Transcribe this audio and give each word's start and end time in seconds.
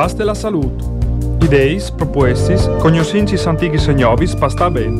Basta 0.00 0.24
la 0.24 0.32
salute. 0.32 0.82
Ideis, 1.44 1.90
propuestis, 1.90 2.64
cognoscentis 2.80 3.44
antichis 3.46 3.86
e 3.86 3.94
pasta 4.38 4.70
ben. 4.70 4.94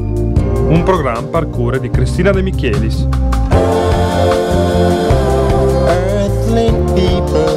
Un 0.69 0.83
programma 0.85 1.27
per 1.27 1.49
cura 1.49 1.79
di 1.79 1.89
Cristina 1.89 2.33
De 2.33 2.43
Michelis. 2.43 3.09
Earthly 5.89 6.71
people 6.93 7.49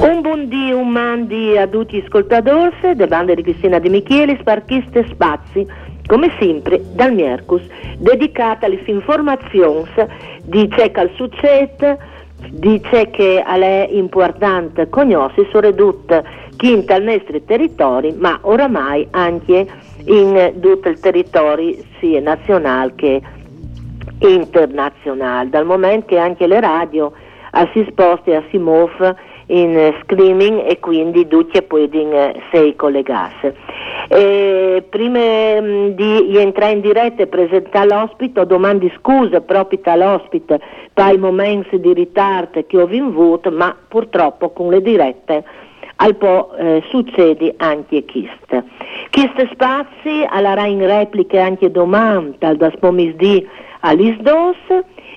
Un 0.00 0.20
buon 0.20 0.48
dì, 0.48 0.70
un 0.70 0.88
mandi 0.88 1.56
a 1.56 1.66
tutti 1.66 1.96
gli 1.96 2.04
ascoltatori 2.04 2.94
de 2.94 3.06
bande 3.08 3.34
di 3.34 3.42
Cristina 3.42 3.80
De 3.80 3.88
Michelis, 3.88 4.40
parchiste 4.44 5.04
spazi 5.10 5.66
come 6.08 6.32
sempre 6.40 6.80
dal 6.94 7.12
Mercus, 7.12 7.62
dedicata 7.98 8.66
alle 8.66 8.82
informazioni 8.86 9.86
di 10.42 10.68
ciò 10.74 10.90
che 10.90 11.10
succede, 11.14 11.98
di 12.50 12.80
ciò 12.90 13.02
che 13.10 13.42
è 13.42 13.88
importante 13.90 14.88
conoscere, 14.88 15.48
soprattutto 15.52 16.24
chi 16.56 16.82
nel 16.88 17.02
nostro 17.04 17.40
territorio, 17.42 18.14
ma 18.16 18.38
oramai 18.42 19.06
anche 19.10 19.66
in 20.06 20.54
tutto 20.60 20.88
il 20.88 20.98
territorio 20.98 21.76
sia 22.00 22.20
nazionale 22.20 22.92
che 22.96 23.22
internazionale, 24.20 25.50
dal 25.50 25.66
momento 25.66 26.06
che 26.06 26.18
anche 26.18 26.46
le 26.46 26.58
radio 26.60 27.12
si 27.72 27.86
sposti 27.90 28.32
a 28.32 28.42
si 28.50 28.58
muove 28.58 29.14
in 29.46 29.94
screaming 30.02 30.66
e 30.66 30.78
quindi 30.80 31.26
tutti 31.28 31.60
possono 31.62 32.32
sei 32.50 32.74
collegarsi. 32.76 33.52
E 34.10 34.84
prima 34.88 35.60
mm, 35.60 35.88
di 35.90 36.38
entrare 36.38 36.72
in 36.72 36.80
diretta 36.80 37.22
e 37.22 37.26
presentare 37.26 37.86
l'ospite, 37.86 38.46
domandi 38.46 38.90
scuse 38.96 39.42
proprio 39.42 39.80
all'ospite 39.84 40.60
per 40.94 41.12
i 41.12 41.18
momenti 41.18 41.78
di 41.78 41.92
ritardo 41.92 42.64
che 42.66 42.78
ho 42.78 42.84
avuto, 42.84 43.50
ma 43.50 43.76
purtroppo 43.86 44.50
con 44.50 44.70
le 44.70 44.80
dirette 44.80 45.44
al 45.96 46.14
po' 46.14 46.54
eh, 46.56 46.82
succede 46.88 47.54
anche 47.58 48.04
questo. 48.04 48.64
Questi 49.10 49.48
spazi 49.52 50.24
alla 50.26 50.64
in 50.66 50.86
repliche 50.86 51.38
anche 51.38 51.70
domani, 51.70 52.34
dal 52.38 52.56
das 52.56 52.74
pomesdì 52.78 53.46
all'isdos 53.80 54.56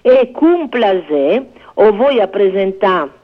e 0.02 0.32
cum 0.32 0.68
plasè 0.68 1.44
o 1.76 1.92
voi 1.94 2.20
a 2.20 2.28
presentare 2.28 3.20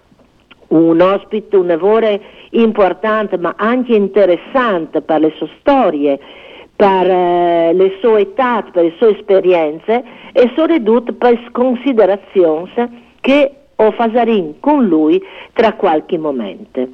un 0.70 1.00
ospite, 1.02 1.56
un 1.56 1.68
lavoro 1.68 2.20
importante 2.52 3.38
ma 3.38 3.54
anche 3.58 3.96
interessante 3.96 5.02
per 5.02 5.20
le 5.22 5.34
sue 5.38 5.50
storie, 5.60 6.20
per 6.76 7.10
eh, 7.10 7.74
le 7.74 7.98
sue 8.00 8.22
età, 8.22 8.64
per 8.72 8.84
le 8.84 8.94
sue 8.98 9.18
esperienze 9.18 10.04
e 10.32 10.52
soprattutto 10.56 11.14
per 11.14 11.52
considerazioni 11.52 13.16
che 13.20 13.52
ho 13.76 13.92
fasarin 13.92 14.60
con 14.60 14.86
lui 14.86 15.22
tra 15.54 15.74
qualche 15.74 16.18
momento. 16.18 16.88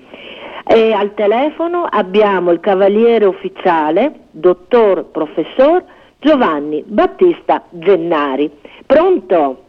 E 0.66 0.94
al 0.94 1.14
telefono 1.14 1.86
abbiamo 1.90 2.52
il 2.52 2.60
cavaliere 2.60 3.26
ufficiale, 3.26 4.14
dottor 4.32 5.06
professor 5.06 5.84
Giovanni 6.20 6.84
Battista 6.86 7.64
Gennari. 7.70 8.50
Pronto? 8.86 9.63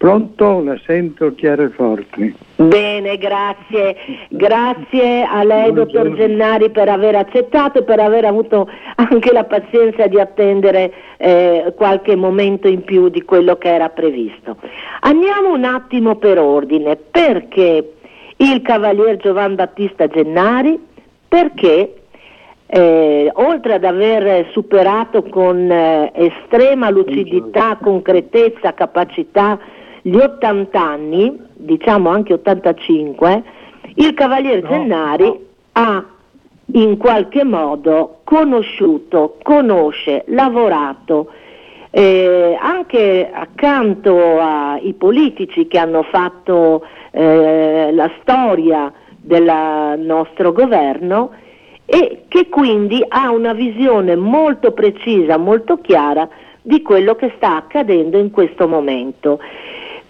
Pronto, 0.00 0.62
la 0.62 0.80
sento 0.86 1.34
chiaro 1.34 1.64
e 1.64 1.68
forte. 1.68 2.32
Bene, 2.56 3.18
grazie. 3.18 3.94
Grazie 4.30 5.24
a 5.24 5.44
lei, 5.44 5.70
Buongiorno. 5.70 6.08
dottor 6.08 6.16
Gennari, 6.16 6.70
per 6.70 6.88
aver 6.88 7.16
accettato 7.16 7.80
e 7.80 7.82
per 7.82 8.00
aver 8.00 8.24
avuto 8.24 8.66
anche 8.94 9.30
la 9.30 9.44
pazienza 9.44 10.06
di 10.06 10.18
attendere 10.18 10.90
eh, 11.18 11.74
qualche 11.76 12.16
momento 12.16 12.66
in 12.66 12.82
più 12.82 13.10
di 13.10 13.22
quello 13.24 13.56
che 13.56 13.68
era 13.68 13.90
previsto. 13.90 14.56
Andiamo 15.00 15.52
un 15.52 15.64
attimo 15.64 16.16
per 16.16 16.38
ordine. 16.38 16.96
Perché 16.96 17.92
il 18.38 18.62
cavalier 18.62 19.18
Giovan 19.18 19.54
Battista 19.54 20.06
Gennari? 20.06 20.80
Perché 21.28 21.94
eh, 22.68 23.30
oltre 23.34 23.74
ad 23.74 23.84
aver 23.84 24.48
superato 24.52 25.24
con 25.24 25.70
eh, 25.70 26.10
estrema 26.14 26.88
lucidità, 26.88 27.76
concretezza, 27.78 28.72
capacità 28.72 29.58
gli 30.02 30.16
80 30.16 30.80
anni, 30.80 31.38
diciamo 31.54 32.08
anche 32.08 32.34
85, 32.34 33.42
il 33.96 34.14
Cavaliere 34.14 34.60
no, 34.62 34.68
Gennari 34.68 35.24
no. 35.24 35.38
ha 35.72 36.04
in 36.72 36.96
qualche 36.96 37.44
modo 37.44 38.20
conosciuto, 38.24 39.38
conosce, 39.42 40.24
lavorato 40.28 41.30
eh, 41.90 42.56
anche 42.60 43.28
accanto 43.32 44.40
ai 44.40 44.92
politici 44.94 45.66
che 45.66 45.78
hanno 45.78 46.04
fatto 46.04 46.84
eh, 47.10 47.90
la 47.92 48.10
storia 48.20 48.92
del 49.20 49.98
nostro 49.98 50.52
governo 50.52 51.32
e 51.84 52.22
che 52.28 52.48
quindi 52.48 53.04
ha 53.06 53.30
una 53.30 53.52
visione 53.52 54.14
molto 54.14 54.70
precisa, 54.72 55.36
molto 55.36 55.78
chiara 55.78 56.28
di 56.62 56.82
quello 56.82 57.16
che 57.16 57.32
sta 57.36 57.56
accadendo 57.56 58.16
in 58.16 58.30
questo 58.30 58.68
momento. 58.68 59.40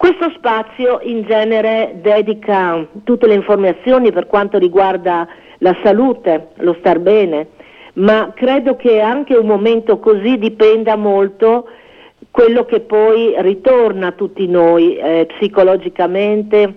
Questo 0.00 0.30
spazio 0.30 1.00
in 1.02 1.24
genere 1.24 1.98
dedica 2.00 2.86
tutte 3.04 3.26
le 3.26 3.34
informazioni 3.34 4.10
per 4.12 4.26
quanto 4.26 4.56
riguarda 4.56 5.28
la 5.58 5.76
salute, 5.84 6.52
lo 6.54 6.74
star 6.78 7.00
bene, 7.00 7.48
ma 7.96 8.32
credo 8.34 8.76
che 8.76 9.02
anche 9.02 9.34
un 9.36 9.44
momento 9.44 9.98
così 9.98 10.38
dipenda 10.38 10.96
molto 10.96 11.68
quello 12.30 12.64
che 12.64 12.80
poi 12.80 13.34
ritorna 13.42 14.06
a 14.06 14.12
tutti 14.12 14.46
noi 14.46 14.96
eh, 14.96 15.26
psicologicamente, 15.36 16.74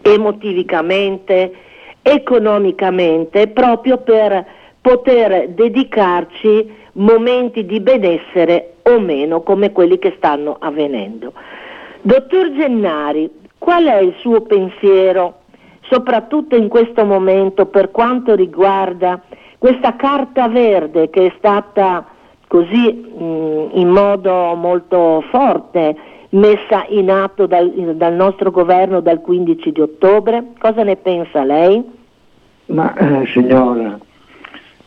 emotivamente, 0.00 1.52
economicamente, 2.00 3.48
proprio 3.48 3.98
per 3.98 4.42
poter 4.80 5.50
dedicarci 5.50 6.72
momenti 6.92 7.66
di 7.66 7.78
benessere 7.80 8.76
o 8.84 8.98
meno 9.00 9.42
come 9.42 9.70
quelli 9.70 9.98
che 9.98 10.14
stanno 10.16 10.56
avvenendo. 10.58 11.34
Dottor 12.06 12.52
Gennari, 12.52 13.28
qual 13.58 13.86
è 13.86 13.98
il 13.98 14.14
suo 14.20 14.42
pensiero, 14.42 15.40
soprattutto 15.90 16.54
in 16.54 16.68
questo 16.68 17.04
momento, 17.04 17.66
per 17.66 17.90
quanto 17.90 18.36
riguarda 18.36 19.20
questa 19.58 19.96
carta 19.96 20.46
verde 20.46 21.10
che 21.10 21.26
è 21.26 21.34
stata 21.36 22.06
così 22.46 22.92
mh, 22.92 23.70
in 23.72 23.88
modo 23.88 24.54
molto 24.54 25.24
forte 25.32 25.96
messa 26.28 26.86
in 26.90 27.10
atto 27.10 27.46
dal, 27.46 27.72
dal, 27.96 28.14
nostro 28.14 28.52
governo 28.52 29.00
dal 29.00 29.20
15 29.20 29.72
di 29.72 29.80
ottobre? 29.80 30.52
Cosa 30.58 30.84
ne 30.84 30.94
pensa 30.94 31.42
lei? 31.42 31.84
Ma 32.66 32.94
eh, 32.94 33.26
signora, 33.26 33.98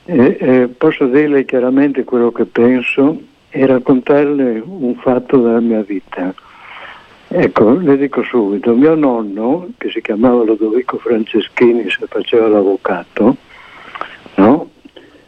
eh, 0.05 0.37
eh, 0.39 0.67
posso 0.69 1.05
dirle 1.07 1.43
chiaramente 1.43 2.05
quello 2.05 2.31
che 2.31 2.45
penso 2.45 3.19
e 3.49 3.65
raccontarle 3.65 4.63
un 4.65 4.95
fatto 4.95 5.35
della 5.35 5.59
mia 5.59 5.81
vita. 5.81 6.33
Ecco, 7.31 7.73
le 7.77 7.95
dico 7.95 8.23
subito, 8.23 8.73
mio 8.73 8.95
nonno, 8.95 9.69
che 9.77 9.91
si 9.91 10.01
chiamava 10.01 10.43
Lodovico 10.43 10.97
Franceschini, 10.97 11.87
se 11.87 12.07
faceva 12.07 12.47
l'avvocato, 12.47 13.37
no? 14.37 14.69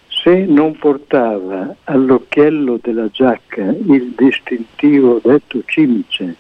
se 0.07 0.45
non 0.45 0.75
portava 0.77 1.75
all'occhiello 1.83 2.79
della 2.81 3.07
giacca 3.09 3.61
il 3.61 4.15
distintivo 4.17 5.21
detto 5.23 5.61
cimice, 5.65 6.35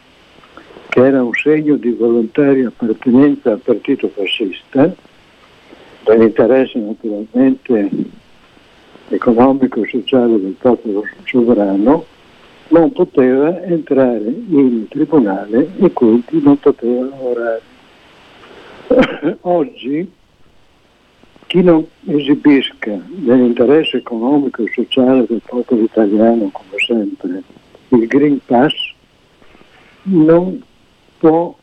che 0.89 1.05
era 1.05 1.23
un 1.23 1.33
segno 1.33 1.75
di 1.75 1.91
volontaria 1.91 2.67
appartenenza 2.67 3.51
al 3.51 3.59
partito 3.59 4.09
fascista, 4.09 4.91
dell'interesse 6.03 6.79
naturalmente 6.79 7.89
economico 9.09 9.83
e 9.83 9.87
sociale 9.87 10.41
del 10.41 10.55
popolo 10.59 11.03
sovrano, 11.23 12.05
non 12.71 12.91
poteva 12.91 13.61
entrare 13.63 14.23
in 14.23 14.87
tribunale 14.89 15.71
e 15.77 15.91
quindi 15.91 16.41
non 16.41 16.57
poteva 16.57 17.05
lavorare. 17.05 17.61
Oggi 19.41 20.11
chi 21.47 21.61
non 21.61 21.85
esibisca 22.05 22.97
nell'interesse 23.07 23.97
economico 23.97 24.63
e 24.63 24.71
sociale 24.73 25.25
del 25.27 25.41
popolo 25.45 25.81
italiano, 25.81 26.49
come 26.51 26.77
sempre, 26.85 27.43
il 27.89 28.07
Green 28.07 28.39
Pass, 28.45 28.73
non 30.03 30.63
può 31.17 31.53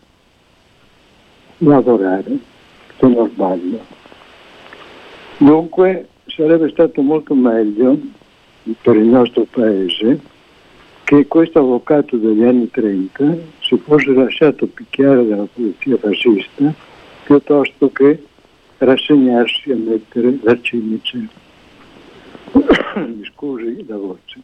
lavorare, 1.58 2.38
se 2.98 3.06
non 3.06 3.30
sbaglio. 3.30 3.80
Dunque 5.38 6.08
sarebbe 6.26 6.68
stato 6.68 7.00
molto 7.00 7.34
meglio 7.34 7.98
per 8.82 8.96
il 8.96 9.06
nostro 9.06 9.46
Paese 9.50 10.36
che 11.08 11.26
questo 11.26 11.60
avvocato 11.60 12.18
degli 12.18 12.44
anni 12.44 12.70
30 12.70 13.34
si 13.60 13.78
fosse 13.78 14.12
lasciato 14.12 14.66
picchiare 14.66 15.26
dalla 15.26 15.46
polizia 15.50 15.96
fascista 15.96 16.70
piuttosto 17.24 17.90
che 17.90 18.22
rassegnarsi 18.76 19.72
a 19.72 19.76
mettere 19.76 20.38
la 20.42 20.60
cimice. 20.60 21.26
Mi 22.96 23.24
scusi 23.24 23.86
la 23.88 23.96
voce. 23.96 24.40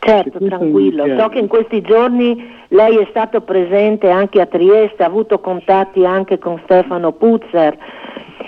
Certo, 0.00 0.38
tranquillo. 0.38 1.16
So 1.16 1.28
che 1.30 1.38
in 1.38 1.48
questi 1.48 1.80
giorni 1.80 2.46
lei 2.68 2.98
è 2.98 3.06
stato 3.08 3.40
presente 3.40 4.10
anche 4.10 4.42
a 4.42 4.46
Trieste, 4.46 5.04
ha 5.04 5.06
avuto 5.06 5.38
contatti 5.38 6.04
anche 6.04 6.38
con 6.38 6.60
Stefano 6.64 7.12
Puzzer 7.12 7.74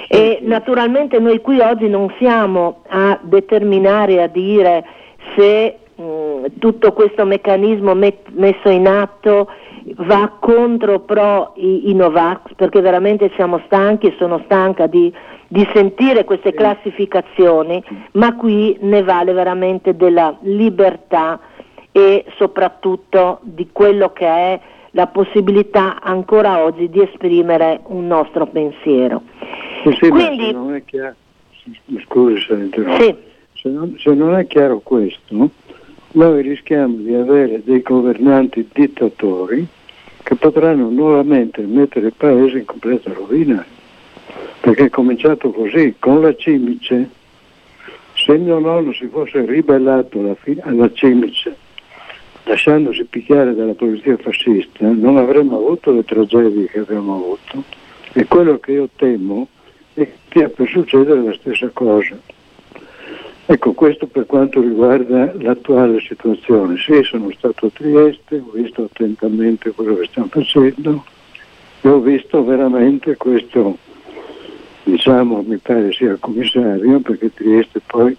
e 0.08 0.40
naturalmente 0.42 1.18
noi 1.18 1.40
qui 1.40 1.60
oggi 1.60 1.88
non 1.88 2.12
siamo 2.18 2.82
a 2.88 3.18
determinare, 3.22 4.22
a 4.22 4.26
dire 4.26 4.84
se 5.34 5.78
tutto 6.58 6.92
questo 6.92 7.24
meccanismo 7.24 7.94
met- 7.94 8.30
messo 8.30 8.68
in 8.68 8.86
atto 8.86 9.48
va 9.96 10.32
contro 10.40 11.00
pro 11.00 11.52
i, 11.56 11.90
i 11.90 11.94
Novax, 11.94 12.54
perché 12.56 12.80
veramente 12.80 13.30
siamo 13.34 13.60
stanchi 13.66 14.06
e 14.06 14.14
sono 14.18 14.40
stanca 14.44 14.86
di, 14.86 15.12
di 15.48 15.68
sentire 15.74 16.24
queste 16.24 16.52
classificazioni, 16.54 17.82
ma 18.12 18.34
qui 18.34 18.76
ne 18.80 19.02
vale 19.02 19.32
veramente 19.32 19.94
della 19.96 20.36
libertà 20.42 21.38
e 21.92 22.24
soprattutto 22.36 23.38
di 23.42 23.68
quello 23.70 24.12
che 24.12 24.26
è 24.26 24.60
la 24.94 25.06
possibilità 25.06 26.00
ancora 26.00 26.62
oggi 26.62 26.88
di 26.88 27.02
esprimere 27.02 27.80
un 27.86 28.06
nostro 28.06 28.46
pensiero. 28.46 29.22
Sì, 30.00 30.08
Quindi, 30.08 30.46
se 30.46 30.52
non 30.52 30.74
è 30.74 30.84
chiaro, 30.84 31.14
scusi 32.04 32.40
se, 32.40 32.68
sì. 32.98 33.16
se, 33.54 33.68
non, 33.68 33.96
se 33.98 34.14
non 34.14 34.36
è 34.36 34.46
chiaro 34.46 34.80
questo, 34.82 35.50
noi 36.14 36.42
rischiamo 36.42 36.96
di 36.96 37.14
avere 37.14 37.62
dei 37.64 37.82
governanti 37.82 38.68
dittatori 38.72 39.66
che 40.22 40.36
potranno 40.36 40.88
nuovamente 40.88 41.60
mettere 41.62 42.06
il 42.06 42.14
paese 42.16 42.58
in 42.58 42.64
completa 42.64 43.12
rovina, 43.12 43.64
perché 44.60 44.84
è 44.84 44.90
cominciato 44.90 45.50
così, 45.50 45.94
con 45.98 46.22
la 46.22 46.34
cimice. 46.34 47.10
Se 48.14 48.36
mio 48.38 48.58
nonno 48.58 48.92
si 48.92 49.06
fosse 49.08 49.44
ribellato 49.44 50.20
alla, 50.20 50.34
fi- 50.34 50.58
alla 50.62 50.90
cimice, 50.92 51.56
lasciandosi 52.44 53.04
picchiare 53.04 53.54
dalla 53.54 53.74
polizia 53.74 54.16
fascista, 54.16 54.86
non 54.86 55.16
avremmo 55.16 55.56
avuto 55.56 55.92
le 55.92 56.04
tragedie 56.04 56.66
che 56.66 56.78
abbiamo 56.78 57.16
avuto. 57.16 57.64
E 58.12 58.24
quello 58.26 58.58
che 58.60 58.72
io 58.72 58.88
temo 58.94 59.48
è 59.94 60.04
che 60.04 60.12
stia 60.26 60.48
per 60.48 60.68
succedere 60.68 61.22
la 61.22 61.34
stessa 61.34 61.68
cosa. 61.72 62.16
Ecco, 63.46 63.72
questo 63.74 64.06
per 64.06 64.24
quanto 64.24 64.62
riguarda 64.62 65.34
l'attuale 65.38 66.00
situazione. 66.00 66.78
Sì, 66.78 67.02
sono 67.02 67.30
stato 67.36 67.66
a 67.66 67.70
Trieste, 67.70 68.36
ho 68.36 68.50
visto 68.52 68.84
attentamente 68.84 69.70
quello 69.72 69.96
che 69.96 70.06
stiamo 70.06 70.28
facendo 70.30 71.04
e 71.82 71.88
ho 71.88 72.00
visto 72.00 72.42
veramente 72.42 73.16
questo, 73.18 73.76
diciamo, 74.84 75.44
mi 75.46 75.58
pare 75.58 75.92
sia 75.92 76.12
il 76.12 76.18
commissario, 76.20 77.00
perché 77.00 77.34
Trieste 77.34 77.82
poi 77.84 78.16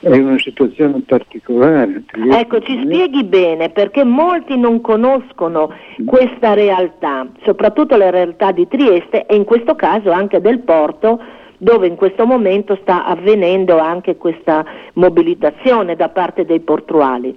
è 0.00 0.16
una 0.16 0.38
situazione 0.38 1.02
particolare. 1.06 2.04
Trieste 2.04 2.38
ecco, 2.38 2.60
ci 2.60 2.78
spieghi 2.84 3.24
bene 3.24 3.70
perché 3.70 4.04
molti 4.04 4.58
non 4.58 4.82
conoscono 4.82 5.72
questa 6.04 6.52
realtà, 6.52 7.26
soprattutto 7.42 7.96
la 7.96 8.10
realtà 8.10 8.52
di 8.52 8.68
Trieste 8.68 9.24
e 9.24 9.34
in 9.34 9.44
questo 9.44 9.74
caso 9.74 10.10
anche 10.10 10.42
del 10.42 10.58
porto 10.60 11.18
dove 11.58 11.86
in 11.86 11.96
questo 11.96 12.24
momento 12.24 12.78
sta 12.80 13.04
avvenendo 13.04 13.78
anche 13.78 14.16
questa 14.16 14.64
mobilitazione 14.94 15.96
da 15.96 16.08
parte 16.08 16.44
dei 16.44 16.60
portuali. 16.60 17.36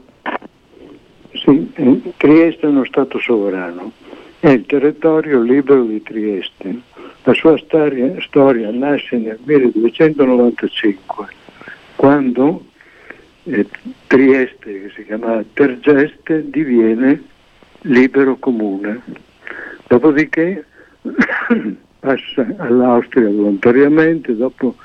Sì, 1.33 1.71
eh, 1.75 2.01
Trieste 2.17 2.67
è 2.67 2.69
uno 2.69 2.85
Stato 2.85 3.19
sovrano, 3.19 3.91
è 4.39 4.49
il 4.49 4.65
territorio 4.65 5.41
libero 5.41 5.83
di 5.83 6.01
Trieste. 6.03 6.81
La 7.23 7.33
sua 7.33 7.57
storia, 7.57 8.13
storia 8.19 8.69
nasce 8.71 9.17
nel 9.17 9.39
1295, 9.43 11.27
quando 11.95 12.65
eh, 13.43 13.67
Trieste, 14.07 14.81
che 14.81 14.91
si 14.95 15.05
chiamava 15.05 15.43
Tergeste, 15.53 16.49
diviene 16.49 17.23
libero 17.81 18.37
comune. 18.37 19.01
Dopodiché 19.87 20.65
passa 22.01 22.55
all'Austria 22.57 23.29
volontariamente, 23.29 24.35
dopo 24.35 24.75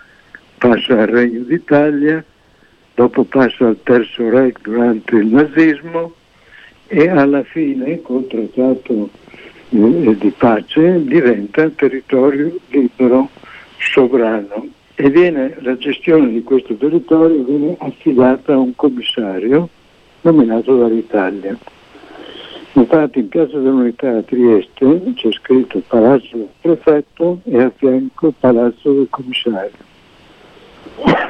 passa 0.59 1.01
al 1.01 1.07
Regno 1.07 1.45
d'Italia, 1.45 2.23
dopo 2.95 3.25
passa 3.25 3.69
al 3.69 3.79
Terzo 3.83 4.29
Reich 4.29 4.61
durante 4.61 5.17
il 5.17 5.27
nazismo 5.27 6.13
e 6.87 7.09
alla 7.09 7.43
fine, 7.43 8.03
col 8.03 8.27
trattato 8.27 9.09
eh, 9.71 10.17
di 10.19 10.33
pace, 10.37 11.03
diventa 11.05 11.69
territorio 11.71 12.55
libero, 12.69 13.31
sovrano 13.79 14.69
e 14.95 15.11
viene, 15.11 15.57
la 15.61 15.77
gestione 15.77 16.31
di 16.31 16.43
questo 16.43 16.75
territorio 16.75 17.43
viene 17.43 17.77
affidata 17.79 18.53
a 18.53 18.59
un 18.59 18.75
commissario 18.77 19.69
nominato 20.21 20.77
dall'Italia. 20.77 21.57
Infatti 22.76 23.20
in 23.20 23.28
Piazza 23.28 23.58
dell'Unità 23.58 24.19
a 24.19 24.23
Trieste 24.23 25.14
c'è 25.14 25.32
scritto 25.32 25.82
Palazzo 25.87 26.37
del 26.37 26.49
Prefetto 26.61 27.40
e 27.44 27.62
a 27.62 27.73
fianco 27.75 28.34
Palazzo 28.38 28.93
del 28.93 29.06
Commissario. 29.08 29.78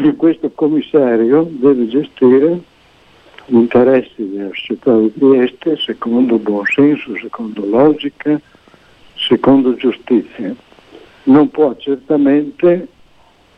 E 0.00 0.16
questo 0.16 0.50
commissario 0.50 1.48
deve 1.48 1.86
gestire 1.86 2.60
gli 3.44 3.54
interessi 3.54 4.28
della 4.28 4.48
società 4.48 4.98
di 4.98 5.12
Trieste 5.16 5.76
secondo 5.76 6.36
buon 6.38 6.64
senso, 6.64 7.16
secondo 7.16 7.64
logica, 7.64 8.40
secondo 9.14 9.76
giustizia. 9.76 10.52
Non 11.24 11.48
può 11.50 11.76
certamente 11.76 12.88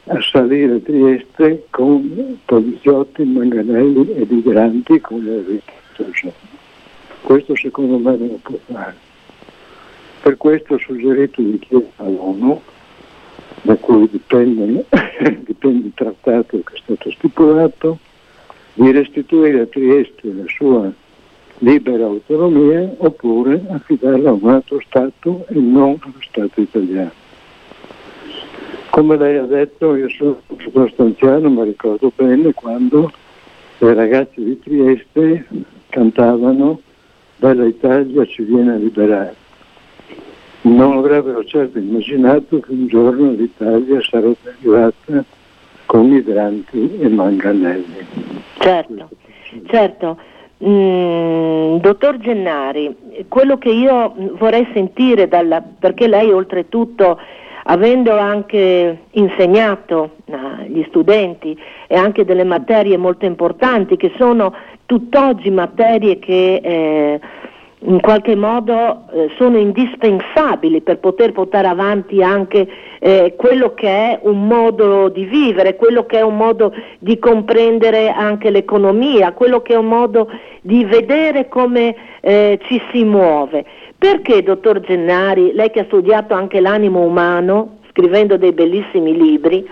assalire 0.05 0.82
Trieste 0.82 1.64
con 1.70 2.38
poliziotti, 2.44 3.25
manganelli 3.25 4.12
e 4.12 4.26
migranti 4.29 5.00
come 5.00 5.38
è 5.38 5.40
visto. 5.40 6.58
Questo 7.29 7.55
secondo 7.57 7.99
me 7.99 8.17
non 8.17 8.41
può 8.41 8.57
fare. 8.73 8.97
Per 10.23 10.39
questo 10.39 10.73
ho 10.73 10.79
suggerito 10.79 11.43
di 11.43 11.59
chiedere 11.59 11.91
all'ONU, 11.97 12.59
da 13.61 13.77
cui 13.77 14.09
dipende, 14.11 14.87
dipende 15.45 15.89
il 15.89 15.93
trattato 15.95 16.59
che 16.63 16.75
è 16.75 16.79
stato 16.83 17.11
stipulato, 17.11 17.99
di 18.73 18.91
restituire 18.93 19.61
a 19.61 19.67
Trieste 19.67 20.33
la 20.33 20.45
sua 20.47 20.91
libera 21.59 22.07
autonomia 22.07 22.95
oppure 22.97 23.61
affidarla 23.73 24.31
a 24.31 24.33
un 24.33 24.49
altro 24.49 24.81
Stato 24.81 25.45
e 25.49 25.59
non 25.59 25.99
allo 26.01 26.23
Stato 26.23 26.63
italiano. 26.63 27.13
Come 28.89 29.19
lei 29.19 29.37
ha 29.37 29.45
detto, 29.45 29.97
io 29.97 30.09
sono 30.09 30.41
piuttosto 30.57 31.03
anziano, 31.03 31.51
ma 31.51 31.65
ricordo 31.65 32.11
bene 32.17 32.55
quando 32.55 33.12
le 33.76 33.93
ragazze 33.93 34.43
di 34.43 34.59
Trieste 34.59 35.47
cantavano 35.91 36.81
Bella 37.38 37.66
Italia 37.66 38.25
ci 38.26 38.42
viene 38.42 38.73
a 38.73 38.76
liberare. 38.76 39.35
Non 40.62 40.99
avrebbero 40.99 41.45
certo 41.45 41.78
immaginato 41.78 42.59
che 42.59 42.73
un 42.73 42.88
giorno 42.88 43.30
l'Italia 43.30 44.00
sarebbe 44.02 44.37
arrivata 44.59 45.25
con 45.87 46.09
migranti 46.09 46.99
e 46.99 47.09
manganelli. 47.09 48.07
Certo, 48.59 49.09
certo. 49.66 50.18
Mm, 50.64 51.76
dottor 51.76 52.18
Gennari, 52.18 53.25
quello 53.28 53.57
che 53.57 53.71
io 53.71 54.14
vorrei 54.33 54.66
sentire, 54.73 55.28
dalla, 55.28 55.62
perché 55.62 56.09
lei 56.09 56.33
oltretutto 56.33 57.21
avendo 57.71 58.18
anche 58.18 59.02
insegnato 59.12 60.16
agli 60.30 60.85
studenti 60.88 61.57
e 61.87 61.95
anche 61.95 62.25
delle 62.25 62.45
materie 62.45 62.97
molto 62.97 63.26
importanti 63.26 63.97
che 63.97 64.12
sono 64.16 64.52
tutt'oggi 64.88 65.50
materie 65.50 66.18
che 66.18 66.61
eh, 66.64 67.21
in 67.80 68.00
qualche 68.00 68.35
modo 68.35 69.04
eh, 69.12 69.28
sono 69.37 69.59
indispensabili 69.59 70.80
per 70.80 70.99
poter 70.99 71.33
portare 71.33 71.68
avanti 71.68 72.23
anche 72.23 72.66
eh, 72.99 73.35
quello 73.37 73.75
che 73.75 73.87
è 73.87 74.18
un 74.23 74.47
modo 74.47 75.11
di 75.11 75.25
vivere, 75.25 75.76
quello 75.76 76.07
che 76.07 76.18
è 76.18 76.23
un 76.23 76.38
modo 76.38 76.73
di 77.00 77.18
comprendere 77.18 78.09
anche 78.09 78.49
l'economia, 78.49 79.33
quello 79.33 79.61
che 79.61 79.75
è 79.75 79.76
un 79.76 79.88
modo 79.88 80.30
di 80.62 80.87
vedere 80.87 81.49
come 81.49 81.95
eh, 82.21 82.59
ci 82.62 82.80
si 82.90 83.04
muove. 83.04 83.66
Perché, 83.99 84.42
dottor 84.42 84.80
Gennari, 84.80 85.52
lei 85.52 85.71
che 85.71 85.80
ha 85.80 85.85
studiato 85.85 86.33
anche 86.33 86.61
l'animo 86.61 87.02
umano, 87.02 87.80
scrivendo 87.90 88.38
dei 88.38 88.52
bellissimi 88.52 89.14
libri, 89.14 89.68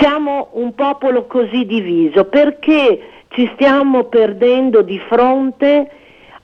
siamo 0.00 0.48
un 0.52 0.74
popolo 0.74 1.26
così 1.26 1.66
diviso? 1.66 2.24
Perché 2.24 3.17
ci 3.28 3.50
stiamo 3.54 4.04
perdendo 4.04 4.82
di 4.82 4.98
fronte 5.08 5.90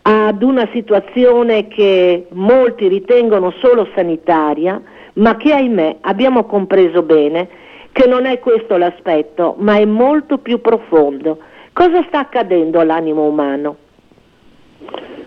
ad 0.03 0.43
una 0.43 0.69
situazione 0.73 1.67
che 1.69 2.27
molti 2.33 2.89
ritengono 2.89 3.53
solo 3.59 3.89
sanitaria, 3.95 4.81
ma 5.15 5.37
che 5.37 5.53
ahimè 5.53 5.99
abbiamo 6.03 6.45
compreso 6.45 7.03
bene 7.03 7.49
che 7.93 8.07
non 8.07 8.27
è 8.27 8.41
questo 8.41 8.77
l'aspetto, 8.77 9.55
ma 9.59 9.77
è 9.77 9.85
molto 9.85 10.39
più 10.39 10.61
profondo. 10.61 11.39
Cosa 11.73 12.05
sta 12.09 12.19
accadendo 12.19 12.81
all'animo 12.81 13.27
umano? 13.27 13.77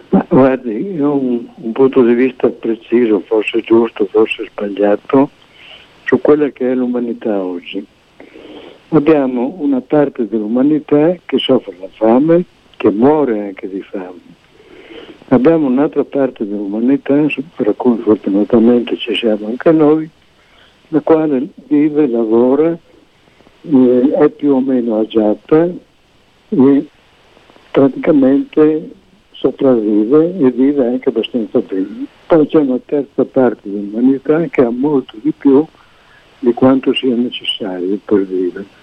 Ma 0.09 0.25
guardi, 0.27 0.93
io 0.93 1.09
ho 1.09 1.15
un, 1.15 1.45
un, 1.55 1.71
punto 1.71 2.03
di 2.03 2.13
vista 2.13 2.49
preciso, 2.49 3.21
forse 3.21 3.61
giusto, 3.61 4.05
forse 4.05 4.45
sbagliato, 4.45 5.29
su 6.03 6.19
quella 6.21 6.49
che 6.49 6.71
è 6.71 6.75
l'umanità 6.75 7.41
oggi. 7.41 7.85
Abbiamo 8.89 9.55
una 9.59 9.81
parte 9.81 10.29
dell'umanità 10.29 11.13
che 11.25 11.37
soffre 11.39 11.75
la 11.77 11.89
fame, 11.91 12.45
che 12.77 12.89
muore 12.89 13.47
anche 13.47 13.67
di 13.67 13.81
fame. 13.81 14.35
Abbiamo 15.27 15.67
un'altra 15.67 16.05
parte 16.05 16.47
dell'umanità, 16.47 17.25
per 17.57 17.75
cui 17.75 17.97
fortunatamente 17.97 18.95
ci 18.95 19.13
siamo 19.13 19.47
anche 19.47 19.71
noi, 19.71 20.09
la 20.87 21.01
quale 21.01 21.49
vive, 21.67 22.07
lavora, 22.07 22.77
eh, 23.61 24.11
è 24.19 24.29
più 24.29 24.53
o 24.53 24.61
meno 24.61 24.99
agiata 24.99 25.67
e 26.47 26.87
praticamente 27.69 28.89
sopravvive 29.31 30.39
e 30.39 30.49
vive 30.51 30.85
anche 30.85 31.09
abbastanza 31.09 31.59
bene. 31.59 32.05
Poi 32.25 32.47
c'è 32.47 32.59
una 32.59 32.79
terza 32.85 33.25
parte 33.25 33.69
dell'umanità 33.69 34.41
che 34.45 34.61
ha 34.61 34.69
molto 34.69 35.17
di 35.21 35.33
più 35.37 35.65
di 36.39 36.53
quanto 36.53 36.93
sia 36.93 37.15
necessario 37.15 37.99
per 38.05 38.25
vivere. 38.25 38.76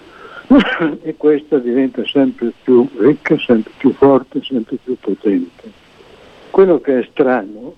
e 1.01 1.15
questa 1.17 1.57
diventa 1.57 2.03
sempre 2.05 2.51
più 2.63 2.87
ricca, 2.97 3.37
sempre 3.37 3.71
più 3.77 3.93
forte, 3.93 4.41
sempre 4.43 4.77
più 4.83 4.95
potente. 4.99 5.71
Quello 6.51 6.79
che 6.79 6.99
è 6.99 7.07
strano 7.11 7.75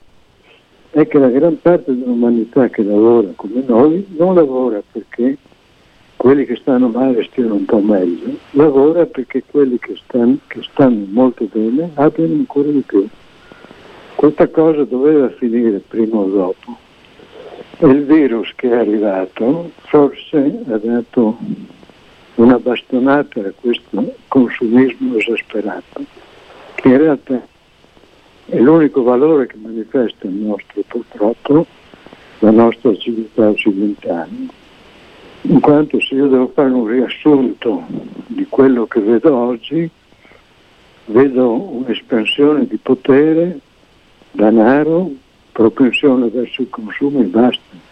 è 0.91 1.07
che 1.07 1.19
la 1.19 1.29
gran 1.29 1.59
parte 1.61 1.95
dell'umanità 1.95 2.69
che 2.69 2.83
lavora 2.83 3.29
come 3.35 3.63
noi 3.65 4.05
non 4.17 4.35
lavora 4.35 4.81
perché 4.91 5.37
quelli 6.15 6.45
che 6.45 6.55
stanno 6.55 6.87
male 6.87 7.23
stiano 7.23 7.53
un 7.53 7.65
po' 7.65 7.79
meglio, 7.79 8.37
lavora 8.51 9.05
perché 9.05 9.43
quelli 9.49 9.77
che 9.77 9.95
stanno, 10.03 10.37
che 10.47 10.61
stanno 10.63 11.05
molto 11.09 11.47
bene 11.51 11.91
abbiano 11.93 12.33
ancora 12.33 12.69
di 12.69 12.81
più. 12.81 13.07
Questa 14.15 14.47
cosa 14.47 14.83
doveva 14.83 15.29
finire 15.29 15.81
prima 15.87 16.17
o 16.17 16.25
dopo. 16.25 16.77
Il 17.79 18.05
virus 18.05 18.51
che 18.55 18.69
è 18.71 18.75
arrivato 18.75 19.69
forse 19.83 20.61
ha 20.67 20.77
dato 20.77 21.37
una 22.37 22.57
bastonata 22.57 23.39
a 23.41 23.53
questo 23.59 24.15
consumismo 24.27 25.17
esasperato, 25.17 26.01
che 26.75 26.87
in 26.87 26.97
realtà 26.97 27.47
è 28.45 28.57
l'unico 28.59 29.03
valore 29.03 29.45
che 29.45 29.57
manifesta 29.57 30.25
il 30.25 30.33
nostro, 30.33 30.81
purtroppo, 30.87 31.65
la 32.39 32.51
nostra 32.51 32.95
civiltà 32.95 33.49
occidentale 33.49 34.65
in 35.41 35.59
quanto 35.61 35.99
se 36.01 36.15
io 36.15 36.27
devo 36.27 36.51
fare 36.53 36.69
un 36.69 36.87
riassunto 36.87 37.83
di 38.27 38.45
quello 38.49 38.85
che 38.85 38.99
vedo 38.99 39.35
oggi, 39.35 39.89
vedo 41.05 41.51
un'espansione 41.51 42.67
di 42.67 42.77
potere, 42.77 43.59
denaro, 44.31 45.11
propensione 45.53 46.27
verso 46.27 46.61
il 46.63 46.69
consumo 46.69 47.21
e 47.21 47.25
basta. 47.25 47.85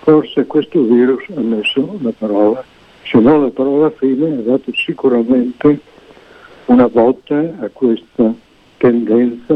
Forse 0.00 0.46
questo 0.46 0.82
virus 0.82 1.24
ha 1.34 1.40
messo 1.40 1.98
la 2.02 2.12
parola, 2.16 2.62
se 3.04 3.18
non 3.18 3.42
la 3.42 3.50
parola 3.50 3.90
fine, 3.90 4.38
ha 4.38 4.42
dato 4.42 4.72
sicuramente 4.74 5.78
una 6.66 6.88
botta 6.88 7.38
a 7.60 7.68
questa 7.72 8.32
tendenza 8.76 9.54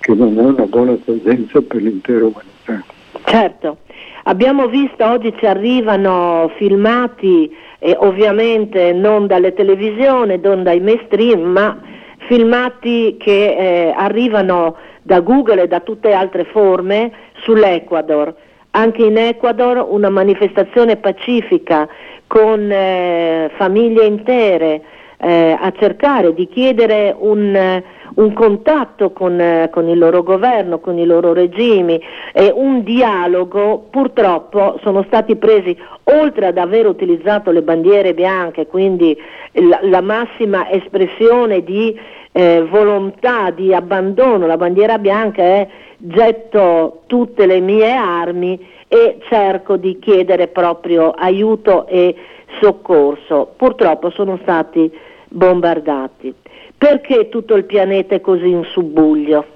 che 0.00 0.14
non 0.14 0.38
è 0.38 0.42
una 0.42 0.66
buona 0.66 0.96
tendenza 1.04 1.60
per 1.60 1.82
l'intera 1.82 2.26
umanità. 2.26 2.84
Certo, 3.24 3.78
Abbiamo 4.26 4.68
visto, 4.68 5.04
oggi 5.04 5.34
ci 5.36 5.44
arrivano 5.44 6.50
filmati, 6.56 7.54
eh, 7.78 7.94
ovviamente 7.98 8.94
non 8.94 9.26
dalle 9.26 9.52
televisioni, 9.52 10.40
non 10.42 10.62
dai 10.62 10.80
mainstream, 10.80 11.42
ma 11.42 11.78
filmati 12.26 13.18
che 13.18 13.54
eh, 13.54 13.94
arrivano 13.94 14.76
da 15.02 15.20
Google 15.20 15.64
e 15.64 15.68
da 15.68 15.80
tutte 15.80 16.12
altre 16.12 16.44
forme 16.44 17.12
sull'Ecuador. 17.42 18.34
Anche 18.70 19.04
in 19.04 19.18
Ecuador 19.18 19.86
una 19.86 20.08
manifestazione 20.08 20.96
pacifica 20.96 21.86
con 22.34 22.68
eh, 22.68 23.48
famiglie 23.54 24.06
intere 24.06 24.82
eh, 25.18 25.56
a 25.56 25.72
cercare 25.78 26.34
di 26.34 26.48
chiedere 26.48 27.14
un 27.16 27.82
un 28.14 28.32
contatto 28.32 29.10
con, 29.10 29.40
eh, 29.40 29.70
con, 29.72 29.88
il 29.88 29.98
loro 29.98 30.22
governo, 30.22 30.78
con 30.78 30.98
i 30.98 31.04
loro 31.04 31.32
regimi, 31.32 32.00
eh, 32.32 32.52
un 32.54 32.84
dialogo, 32.84 33.88
purtroppo 33.90 34.78
sono 34.82 35.02
stati 35.08 35.36
presi, 35.36 35.76
oltre 36.04 36.46
ad 36.46 36.58
aver 36.58 36.86
utilizzato 36.86 37.50
le 37.50 37.62
bandiere 37.62 38.14
bianche, 38.14 38.66
quindi 38.66 39.16
la, 39.52 39.80
la 39.82 40.00
massima 40.00 40.70
espressione 40.70 41.64
di 41.64 41.98
eh, 42.36 42.66
volontà, 42.68 43.52
di 43.52 43.72
abbandono, 43.72 44.46
la 44.46 44.56
bandiera 44.56 44.98
bianca 44.98 45.40
è 45.40 45.68
getto 45.98 47.02
tutte 47.06 47.46
le 47.46 47.60
mie 47.60 47.92
armi 47.92 48.58
e 48.88 49.18
cerco 49.28 49.76
di 49.76 50.00
chiedere 50.00 50.48
proprio 50.48 51.12
aiuto 51.12 51.86
e 51.86 52.16
soccorso. 52.60 53.52
Purtroppo 53.56 54.10
sono 54.10 54.36
stati 54.42 54.90
bombardati. 55.28 56.34
Perché 56.76 57.28
tutto 57.28 57.54
il 57.54 57.64
pianeta 57.64 58.16
è 58.16 58.20
così 58.20 58.48
in 58.48 58.64
subbuglio? 58.64 59.46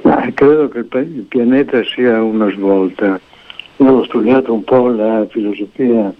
Ma 0.00 0.26
credo 0.32 0.68
che 0.70 0.78
il 0.78 1.26
pianeta 1.28 1.84
sia 1.84 2.22
una 2.22 2.50
svolta. 2.50 3.20
Io 3.76 3.92
ho 3.92 4.04
studiato 4.04 4.54
un 4.54 4.64
po' 4.64 4.88
la 4.88 5.26
filosofia 5.28 6.10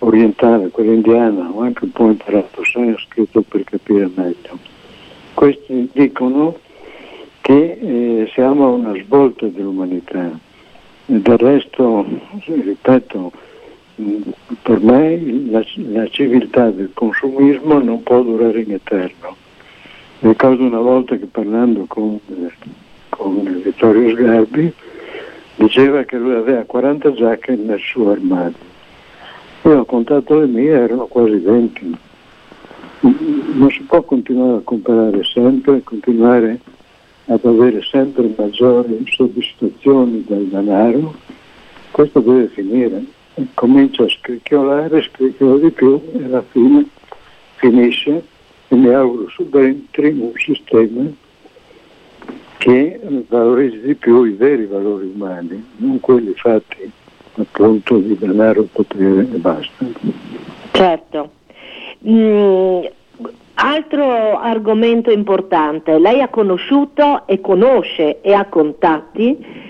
orientale, 0.00 0.68
quella 0.68 0.92
indiana, 0.92 1.48
ho 1.50 1.60
anche 1.60 1.84
un 1.84 1.92
po' 1.92 2.06
imparato 2.06 2.64
sanscrito 2.64 3.42
per 3.42 3.64
capire 3.64 4.10
meglio. 4.14 4.58
Questi 5.34 5.90
dicono 5.92 6.58
che 7.40 7.78
eh, 7.80 8.30
siamo 8.32 8.64
a 8.64 8.70
una 8.70 8.94
svolta 9.02 9.46
dell'umanità. 9.46 10.30
Del 11.06 11.38
resto, 11.38 12.04
ripeto, 12.44 13.32
per 14.62 14.80
me 14.80 15.46
la, 15.50 15.64
la, 15.90 16.08
civiltà 16.08 16.70
del 16.70 16.90
consumismo 16.92 17.78
non 17.78 18.02
può 18.02 18.20
durare 18.22 18.60
in 18.60 18.72
eterno. 18.72 19.36
Ricordo 20.18 20.64
una 20.64 20.80
volta 20.80 21.16
che 21.16 21.26
parlando 21.26 21.84
con, 21.86 22.18
con 23.10 23.62
Vittorio 23.62 24.10
Sgarbi 24.10 24.72
diceva 25.54 26.02
che 26.02 26.16
lui 26.16 26.34
aveva 26.34 26.64
40 26.64 27.12
giacche 27.12 27.54
nel 27.54 27.80
suo 27.80 28.10
armadio. 28.10 28.74
Io 29.66 29.80
ho 29.80 29.84
contato 29.84 30.38
le 30.38 30.46
mie, 30.46 30.70
erano 30.70 31.06
quasi 31.06 31.38
20. 31.38 31.98
Non 33.00 33.68
si 33.68 33.82
può 33.82 34.00
continuare 34.02 34.58
a 34.58 34.60
comprare 34.62 35.24
sempre, 35.24 35.82
continuare 35.82 36.60
ad 37.24 37.44
avere 37.44 37.82
sempre 37.82 38.32
maggiori 38.36 39.04
soddisfazioni 39.10 40.24
dal 40.24 40.44
denaro. 40.44 41.16
Questo 41.90 42.20
deve 42.20 42.46
finire 42.46 43.04
comincia 43.54 44.04
a 44.04 44.08
scricchiolare, 44.08 45.02
scricchiola 45.02 45.58
di 45.58 45.70
più 45.70 46.00
e 46.12 46.24
alla 46.24 46.42
fine 46.42 46.86
finisce 47.56 48.24
e 48.68 48.76
mi 48.76 48.90
auguro 48.90 49.28
subentri 49.30 50.10
un 50.10 50.30
sistema 50.36 51.10
che 52.58 53.00
valorizzi 53.26 53.80
di 53.80 53.94
più 53.96 54.22
i 54.22 54.32
veri 54.32 54.66
valori 54.66 55.10
umani, 55.12 55.72
non 55.78 55.98
quelli 55.98 56.34
fatti 56.36 56.92
appunto 57.36 57.98
di 57.98 58.16
denaro, 58.16 58.66
potere 58.72 59.20
e 59.20 59.38
basta. 59.38 59.84
Certo. 60.72 61.30
Mm, 62.08 62.84
altro 63.54 64.38
argomento 64.38 65.10
importante, 65.10 65.98
lei 65.98 66.20
ha 66.20 66.28
conosciuto 66.28 67.26
e 67.26 67.40
conosce 67.40 68.20
e 68.20 68.32
ha 68.32 68.46
contatti 68.46 69.64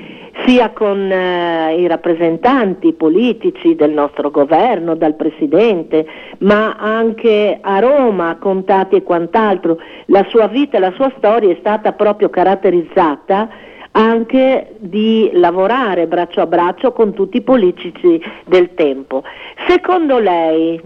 sia 0.44 0.70
con 0.70 1.10
eh, 1.10 1.76
i 1.78 1.86
rappresentanti 1.86 2.92
politici 2.92 3.74
del 3.74 3.92
nostro 3.92 4.30
governo, 4.30 4.94
dal 4.94 5.14
Presidente, 5.14 6.06
ma 6.38 6.76
anche 6.76 7.58
a 7.60 7.78
Roma, 7.78 8.36
contati 8.38 8.96
e 8.96 9.02
quant'altro. 9.02 9.78
La 10.06 10.26
sua 10.28 10.46
vita 10.48 10.76
e 10.76 10.80
la 10.80 10.92
sua 10.92 11.10
storia 11.16 11.50
è 11.50 11.56
stata 11.58 11.92
proprio 11.92 12.28
caratterizzata 12.28 13.48
anche 13.96 14.74
di 14.78 15.30
lavorare 15.32 16.06
braccio 16.06 16.42
a 16.42 16.46
braccio 16.46 16.92
con 16.92 17.14
tutti 17.14 17.38
i 17.38 17.42
politici 17.42 18.20
del 18.44 18.74
tempo. 18.74 19.22
Secondo 19.66 20.18
lei, 20.18 20.78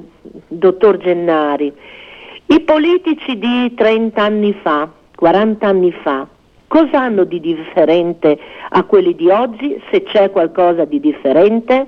dottor 0.47 0.97
Gennari, 0.99 1.73
i 2.47 2.61
politici 2.61 3.37
di 3.37 3.75
30 3.75 4.23
anni 4.23 4.52
fa, 4.62 4.88
40 5.17 5.67
anni 5.67 5.93
fa, 6.02 6.26
Cosa 6.71 7.00
hanno 7.00 7.25
di 7.25 7.40
differente 7.40 8.38
a 8.69 8.85
quelli 8.85 9.17
di 9.17 9.29
oggi, 9.29 9.83
se 9.90 10.05
c'è 10.05 10.31
qualcosa 10.31 10.85
di 10.85 11.00
differente? 11.00 11.87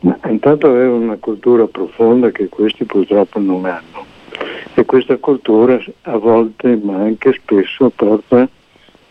Ma 0.00 0.18
intanto 0.24 0.68
aveva 0.68 0.94
una 0.94 1.18
cultura 1.20 1.66
profonda 1.66 2.30
che 2.30 2.48
questi 2.48 2.86
purtroppo 2.86 3.38
non 3.38 3.66
hanno 3.66 4.06
e 4.72 4.86
questa 4.86 5.18
cultura 5.18 5.78
a 6.04 6.16
volte 6.16 6.80
ma 6.82 6.94
anche 6.94 7.34
spesso 7.34 7.92
porta 7.94 8.48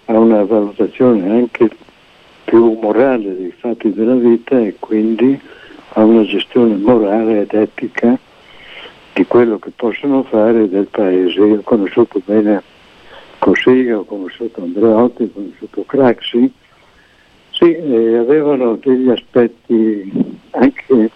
a 0.08 0.18
una 0.18 0.44
valutazione 0.44 1.30
anche 1.30 1.70
più 2.44 2.78
morale 2.82 3.36
dei 3.36 3.54
fatti 3.58 3.94
della 3.94 4.16
vita 4.16 4.60
e 4.60 4.76
quindi 4.80 5.40
a 5.94 6.04
una 6.04 6.24
gestione 6.24 6.76
morale 6.76 7.42
ed 7.42 7.54
etica 7.54 8.18
di 9.14 9.26
quello 9.26 9.58
che 9.60 9.72
possono 9.76 10.24
fare 10.24 10.70
del 10.70 10.88
paese. 10.88 11.40
Io 11.40 11.58
ho 11.58 11.62
conosciuto 11.62 12.22
bene 12.26 12.62
così 13.40 13.90
ho 13.90 14.04
conosciuto 14.04 14.62
Andreotti, 14.62 15.24
ho 15.24 15.32
conosciuto 15.34 15.84
Craxi, 15.86 16.52
sì, 17.52 17.74
eh, 17.74 18.18
avevano 18.18 18.76
degli 18.76 19.10
aspetti 19.10 20.12
anche, 20.52 21.10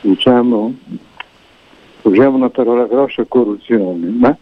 diciamo, 0.00 0.74
usiamo 2.02 2.36
una 2.36 2.50
parola 2.50 2.84
grossa, 2.86 3.24
corruzione, 3.24 4.08
ma 4.08 4.36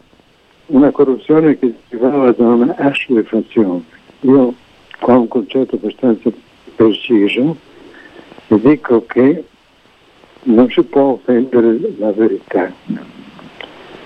una 0.67 0.91
corruzione 0.91 1.59
che 1.59 1.75
derivava 1.89 2.33
da 2.33 2.47
una 2.49 2.75
assuefazione. 2.77 3.83
Io 4.21 4.55
qua 5.01 5.17
ho 5.17 5.21
un 5.21 5.29
concetto 5.29 5.77
abbastanza 5.77 6.31
preciso 6.77 7.57
e 8.49 8.61
dico 8.61 9.05
che 9.07 9.45
non 10.45 10.69
si 10.71 10.83
può 10.83 11.13
offendere 11.13 11.79
la 11.99 12.13
verità. 12.13 12.73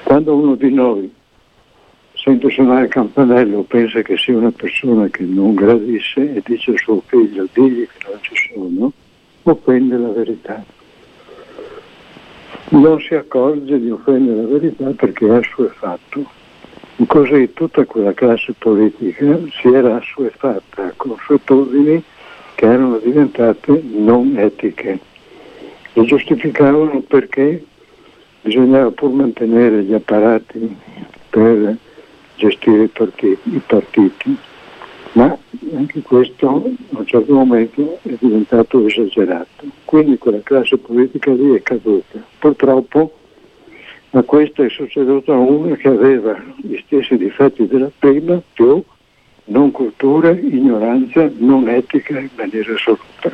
Quando 0.02 0.36
uno 0.36 0.54
di 0.54 0.72
noi 0.72 1.12
sente 2.12 2.50
suonare 2.50 2.84
il 2.84 2.90
campanello 2.90 3.62
pensa 3.62 4.02
che 4.02 4.16
sia 4.16 4.36
una 4.36 4.50
persona 4.50 5.08
che 5.08 5.22
non 5.22 5.54
gradisce 5.54 6.34
e 6.34 6.42
dice 6.44 6.72
a 6.72 6.76
suo 6.76 7.02
figlio 7.06 7.48
digli 7.52 7.86
che 7.86 8.08
non 8.08 8.18
ci 8.20 8.34
sono, 8.52 8.92
offende 9.44 9.96
la 9.96 10.08
verità. 10.08 10.64
Non 12.68 13.00
si 13.00 13.14
accorge 13.14 13.80
di 13.80 13.90
offendere 13.90 14.42
la 14.42 14.48
verità 14.48 14.90
perché 14.90 15.26
è 15.26 15.36
assuefatto. 15.36 16.25
Così 17.04 17.52
tutta 17.52 17.84
quella 17.84 18.14
classe 18.14 18.54
politica 18.56 19.38
si 19.50 19.68
era 19.68 19.96
assuefatta 19.96 20.94
con 20.96 21.10
consuetudini 21.10 22.02
che 22.54 22.64
erano 22.64 22.98
diventate 22.98 23.82
non 23.82 24.34
etiche. 24.38 24.98
Lo 25.92 26.04
giustificavano 26.04 27.00
perché 27.00 27.62
bisognava 28.40 28.90
pur 28.92 29.10
mantenere 29.10 29.82
gli 29.82 29.92
apparati 29.92 30.74
per 31.28 31.76
gestire 32.36 32.84
i 32.84 32.88
partiti, 32.88 33.54
i 33.54 33.62
partiti, 33.64 34.36
ma 35.12 35.36
anche 35.74 36.00
questo 36.00 36.48
a 36.48 36.98
un 36.98 37.06
certo 37.06 37.32
momento 37.34 37.98
è 38.02 38.16
diventato 38.18 38.86
esagerato. 38.86 39.64
Quindi 39.84 40.16
quella 40.16 40.40
classe 40.42 40.78
politica 40.78 41.30
lì 41.30 41.54
è 41.54 41.62
caduta. 41.62 42.18
Purtroppo 42.38 43.12
a 44.10 44.22
questa 44.22 44.64
è 44.64 44.68
succeduta 44.68 45.32
una 45.32 45.76
che 45.76 45.88
aveva 45.88 46.40
gli 46.56 46.76
stessi 46.84 47.16
difetti 47.16 47.66
della 47.66 47.90
prima, 47.98 48.40
più 48.52 48.82
non 49.46 49.70
cultura, 49.70 50.30
ignoranza, 50.30 51.30
non 51.38 51.68
etica 51.68 52.18
in 52.18 52.30
maniera 52.36 52.72
assoluta. 52.72 53.30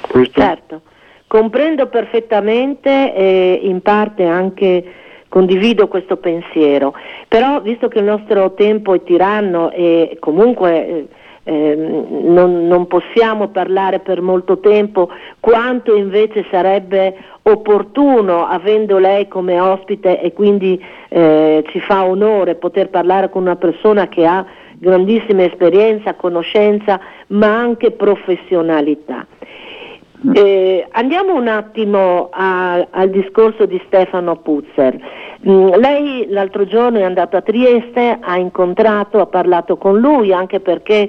Questo... 0.00 0.40
Certo, 0.40 0.82
comprendo 1.26 1.86
perfettamente 1.86 3.14
e 3.14 3.60
in 3.62 3.80
parte 3.80 4.24
anche 4.24 4.84
condivido 5.28 5.86
questo 5.86 6.16
pensiero, 6.16 6.94
però 7.28 7.60
visto 7.60 7.86
che 7.86 7.98
il 8.00 8.04
nostro 8.04 8.54
tempo 8.54 8.94
è 8.94 9.02
tiranno 9.04 9.70
e 9.70 10.16
comunque 10.18 10.86
eh, 10.88 11.08
ehm, 11.50 12.32
non, 12.32 12.66
non, 12.66 12.86
possiamo 12.86 13.48
parlare 13.48 13.98
per 13.98 14.20
molto 14.20 14.60
tempo, 14.60 15.10
quanto 15.40 15.96
invece 15.96 16.46
sarebbe 16.50 17.16
opportuno, 17.42 18.46
avendo 18.46 18.98
lei 18.98 19.26
come 19.26 19.58
ospite 19.58 20.20
e 20.20 20.32
quindi 20.32 20.82
eh, 21.08 21.64
ci 21.68 21.80
fa 21.80 22.04
onore 22.04 22.54
poter 22.54 22.88
parlare 22.90 23.30
con 23.30 23.42
una 23.42 23.56
persona 23.56 24.08
che 24.08 24.26
ha 24.26 24.44
grandissima 24.74 25.42
esperienza, 25.42 26.14
conoscenza, 26.14 27.00
ma 27.28 27.58
anche 27.58 27.90
professionalità. 27.90 29.26
Eh, 30.34 30.86
andiamo 30.90 31.34
un 31.34 31.48
attimo 31.48 32.28
a, 32.30 32.86
al 32.90 33.08
discorso 33.08 33.64
di 33.64 33.80
Stefano 33.86 34.36
Puzzer. 34.36 34.98
Mm, 35.48 35.68
lei 35.76 36.26
l'altro 36.28 36.66
giorno 36.66 36.98
è 36.98 37.02
andato 37.02 37.38
a 37.38 37.40
Trieste, 37.40 38.18
ha 38.20 38.36
incontrato, 38.36 39.20
ha 39.20 39.26
parlato 39.26 39.78
con 39.78 39.98
lui 39.98 40.34
anche 40.34 40.60
perché 40.60 41.08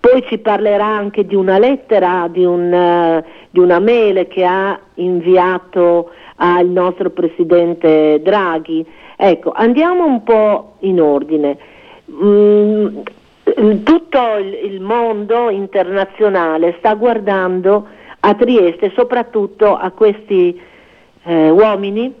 poi 0.00 0.24
ci 0.26 0.38
parlerà 0.38 0.86
anche 0.86 1.26
di 1.26 1.34
una 1.34 1.58
lettera, 1.58 2.26
di, 2.30 2.42
un, 2.42 2.72
uh, 2.72 3.28
di 3.50 3.60
una 3.60 3.78
mail 3.78 4.26
che 4.28 4.44
ha 4.44 4.80
inviato 4.94 6.10
al 6.36 6.66
nostro 6.66 7.10
presidente 7.10 8.20
Draghi. 8.22 8.84
Ecco, 9.16 9.52
andiamo 9.54 10.06
un 10.06 10.22
po' 10.22 10.76
in 10.80 11.02
ordine. 11.02 11.58
Mm, 12.10 12.86
tutto 13.82 14.36
il, 14.38 14.72
il 14.72 14.80
mondo 14.80 15.50
internazionale 15.50 16.76
sta 16.78 16.94
guardando 16.94 17.86
a 18.20 18.34
Trieste 18.34 18.92
soprattutto 18.94 19.76
a 19.76 19.90
questi 19.90 20.58
eh, 21.24 21.50
uomini 21.50 22.14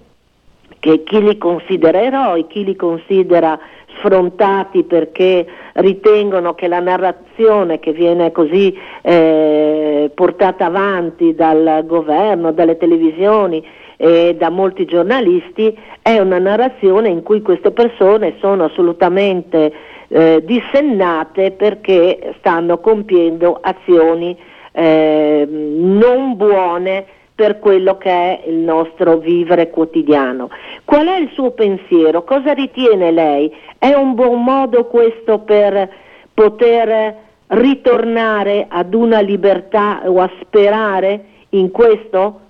che 0.80 1.02
chi 1.02 1.22
li 1.22 1.36
considera 1.36 2.00
eroi, 2.00 2.46
chi 2.46 2.64
li 2.64 2.74
considera 2.74 3.58
sfrontati 4.00 4.82
perché 4.84 5.46
ritengono 5.74 6.54
che 6.54 6.68
la 6.68 6.80
narrazione 6.80 7.78
che 7.78 7.92
viene 7.92 8.32
così 8.32 8.76
eh, 9.02 10.10
portata 10.14 10.66
avanti 10.66 11.34
dal 11.34 11.84
governo, 11.86 12.52
dalle 12.52 12.76
televisioni 12.76 13.64
e 13.96 14.34
da 14.36 14.48
molti 14.48 14.86
giornalisti 14.86 15.76
è 16.02 16.18
una 16.18 16.38
narrazione 16.38 17.08
in 17.10 17.22
cui 17.22 17.42
queste 17.42 17.70
persone 17.70 18.34
sono 18.40 18.64
assolutamente 18.64 19.72
eh, 20.08 20.42
dissennate 20.44 21.52
perché 21.52 22.34
stanno 22.38 22.78
compiendo 22.78 23.58
azioni 23.60 24.36
eh, 24.72 25.46
non 25.48 26.36
buone 26.36 27.06
per 27.40 27.58
quello 27.58 27.96
che 27.96 28.10
è 28.10 28.42
il 28.48 28.56
nostro 28.56 29.16
vivere 29.16 29.70
quotidiano. 29.70 30.50
Qual 30.84 31.06
è 31.06 31.16
il 31.16 31.30
suo 31.32 31.52
pensiero? 31.52 32.22
Cosa 32.22 32.52
ritiene 32.52 33.10
lei? 33.10 33.50
È 33.78 33.94
un 33.94 34.12
buon 34.12 34.44
modo 34.44 34.84
questo 34.84 35.38
per 35.38 35.88
poter 36.34 37.16
ritornare 37.46 38.66
ad 38.68 38.92
una 38.92 39.20
libertà 39.20 40.02
o 40.04 40.20
a 40.20 40.30
sperare 40.42 41.24
in 41.50 41.70
questo? 41.70 42.40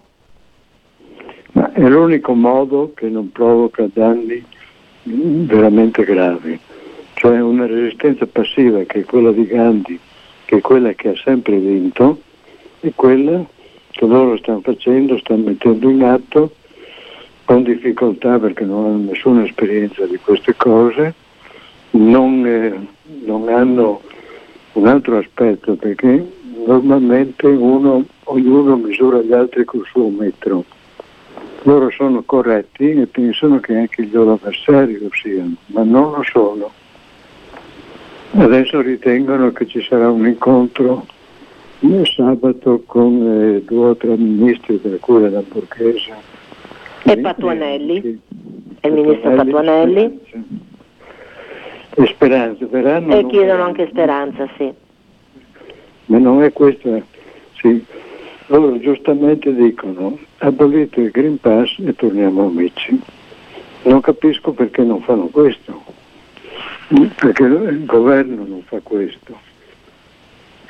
Ma 1.52 1.72
è 1.72 1.82
l'unico 1.82 2.34
modo 2.34 2.90
che 2.92 3.06
non 3.08 3.30
provoca 3.30 3.88
danni 3.92 4.44
veramente 5.04 6.02
gravi, 6.02 6.58
cioè 7.14 7.40
una 7.40 7.66
resistenza 7.66 8.26
passiva 8.26 8.80
che 8.80 8.98
è 8.98 9.04
quella 9.04 9.30
di 9.30 9.46
Gandhi 9.46 10.00
che 10.46 10.56
è 10.56 10.60
quella 10.60 10.94
che 10.94 11.10
ha 11.10 11.16
sempre 11.22 11.58
vinto, 11.58 12.22
è 12.80 12.90
quella 12.96 13.46
che 13.90 14.06
loro 14.06 14.36
stanno 14.38 14.60
facendo, 14.60 15.18
stanno 15.18 15.48
mettendo 15.48 15.88
in 15.90 16.02
atto 16.02 16.54
con 17.44 17.64
difficoltà 17.64 18.38
perché 18.38 18.64
non 18.64 18.84
hanno 18.84 19.10
nessuna 19.10 19.44
esperienza 19.44 20.06
di 20.06 20.16
queste 20.18 20.54
cose, 20.56 21.14
non, 21.90 22.46
eh, 22.46 22.86
non 23.24 23.48
hanno 23.48 24.00
un 24.74 24.86
altro 24.86 25.18
aspetto 25.18 25.74
perché 25.74 26.24
normalmente 26.64 27.46
uno, 27.46 28.04
ognuno 28.24 28.76
misura 28.76 29.20
gli 29.20 29.32
altri 29.32 29.64
col 29.64 29.84
suo 29.86 30.08
metro. 30.08 30.64
Loro 31.62 31.90
sono 31.90 32.22
corretti 32.22 32.92
e 32.92 33.06
pensano 33.06 33.58
che 33.58 33.74
anche 33.74 34.04
gli 34.04 34.12
loro 34.12 34.34
avversari 34.34 34.98
lo 34.98 35.10
siano, 35.12 35.54
ma 35.66 35.82
non 35.82 36.12
lo 36.12 36.22
sono. 36.22 36.70
Adesso 38.32 38.80
ritengono 38.80 39.50
che 39.50 39.66
ci 39.66 39.82
sarà 39.82 40.08
un 40.08 40.24
incontro 40.24 41.04
il 41.80 42.06
sabato 42.14 42.82
con 42.86 43.54
eh, 43.56 43.62
due 43.62 43.88
o 43.88 43.96
tre 43.96 44.16
ministri, 44.16 44.80
tra 44.80 44.96
cui 45.00 45.28
la 45.30 45.42
Borghese. 45.42 46.12
E 47.02 47.18
Patuanelli, 47.18 48.20
e 48.80 48.88
il 48.88 48.92
ministro 48.94 49.34
Patuanelli. 49.34 50.20
E 51.94 52.06
Speranza, 52.06 52.66
verranno. 52.66 53.16
E 53.16 53.26
chiedono 53.26 53.62
anche 53.62 53.88
Speranza, 53.88 54.48
sì. 54.56 54.72
Ma 56.06 56.18
non 56.18 56.42
è 56.42 56.52
questa, 56.52 57.00
sì. 57.54 57.84
Loro 58.46 58.78
giustamente 58.80 59.54
dicono 59.54 60.18
abolite 60.38 61.00
il 61.00 61.10
Green 61.10 61.38
Pass 61.38 61.78
e 61.78 61.94
torniamo 61.94 62.46
amici. 62.46 63.00
Non 63.82 64.00
capisco 64.00 64.52
perché 64.52 64.82
non 64.82 65.00
fanno 65.02 65.26
questo 65.26 65.98
perché 67.16 67.44
il 67.44 67.84
governo 67.84 68.44
non 68.44 68.62
fa 68.62 68.80
questo. 68.82 69.38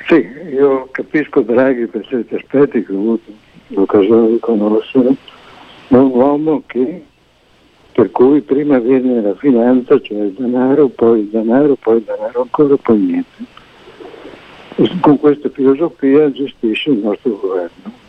Sì, 0.07 0.27
io 0.51 0.87
capisco 0.91 1.41
Draghi 1.41 1.87
per 1.87 2.05
certi 2.07 2.35
aspetti 2.35 2.83
che 2.83 2.91
ho 2.91 2.97
avuto 2.97 3.31
l'occasione 3.67 4.29
di 4.29 4.39
conoscere, 4.39 5.15
ma 5.89 5.97
è 5.97 6.01
un 6.01 6.11
uomo 6.11 6.63
che, 6.65 7.03
per 7.91 8.09
cui 8.11 8.41
prima 8.41 8.79
viene 8.79 9.21
la 9.21 9.35
finanza, 9.35 9.99
cioè 10.01 10.19
il 10.19 10.31
denaro, 10.31 10.87
poi 10.87 11.19
il 11.21 11.27
denaro, 11.27 11.75
poi 11.75 11.97
il 11.97 12.03
denaro 12.03 12.41
ancora, 12.41 12.75
poi 12.77 12.97
niente. 12.97 13.59
E 14.75 14.89
con 15.01 15.19
questa 15.19 15.49
filosofia 15.49 16.31
gestisce 16.31 16.89
il 16.89 16.99
nostro 16.99 17.37
governo. 17.39 17.99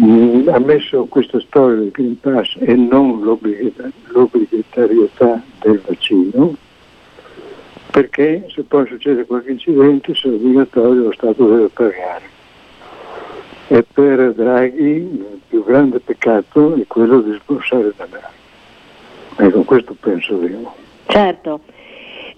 Mm, 0.00 0.46
ha 0.48 0.60
messo 0.60 1.06
questa 1.06 1.40
storia 1.40 1.76
del 1.76 1.90
Green 1.90 2.20
Pass 2.20 2.56
e 2.60 2.72
non 2.74 3.20
l'obbligatorietà 3.22 5.42
del 5.60 5.82
vaccino, 5.84 6.54
perché 7.90 8.46
se 8.48 8.62
poi 8.62 8.86
succede 8.86 9.26
qualche 9.26 9.50
incidente, 9.50 10.12
è 10.12 10.26
obbligatorio, 10.26 11.02
lo 11.04 11.12
Stato 11.12 11.46
deve 11.46 11.68
pagare. 11.68 12.36
E 13.68 13.84
per 13.92 14.32
Draghi 14.34 14.82
il 14.82 15.40
più 15.48 15.64
grande 15.64 16.00
peccato 16.00 16.74
è 16.74 16.86
quello 16.86 17.20
di 17.20 17.38
sborsare 17.42 17.92
denaro. 17.96 18.36
Ecco, 19.36 19.62
questo 19.62 19.94
penso 19.98 20.42
io. 20.42 20.74
Certo. 21.06 21.60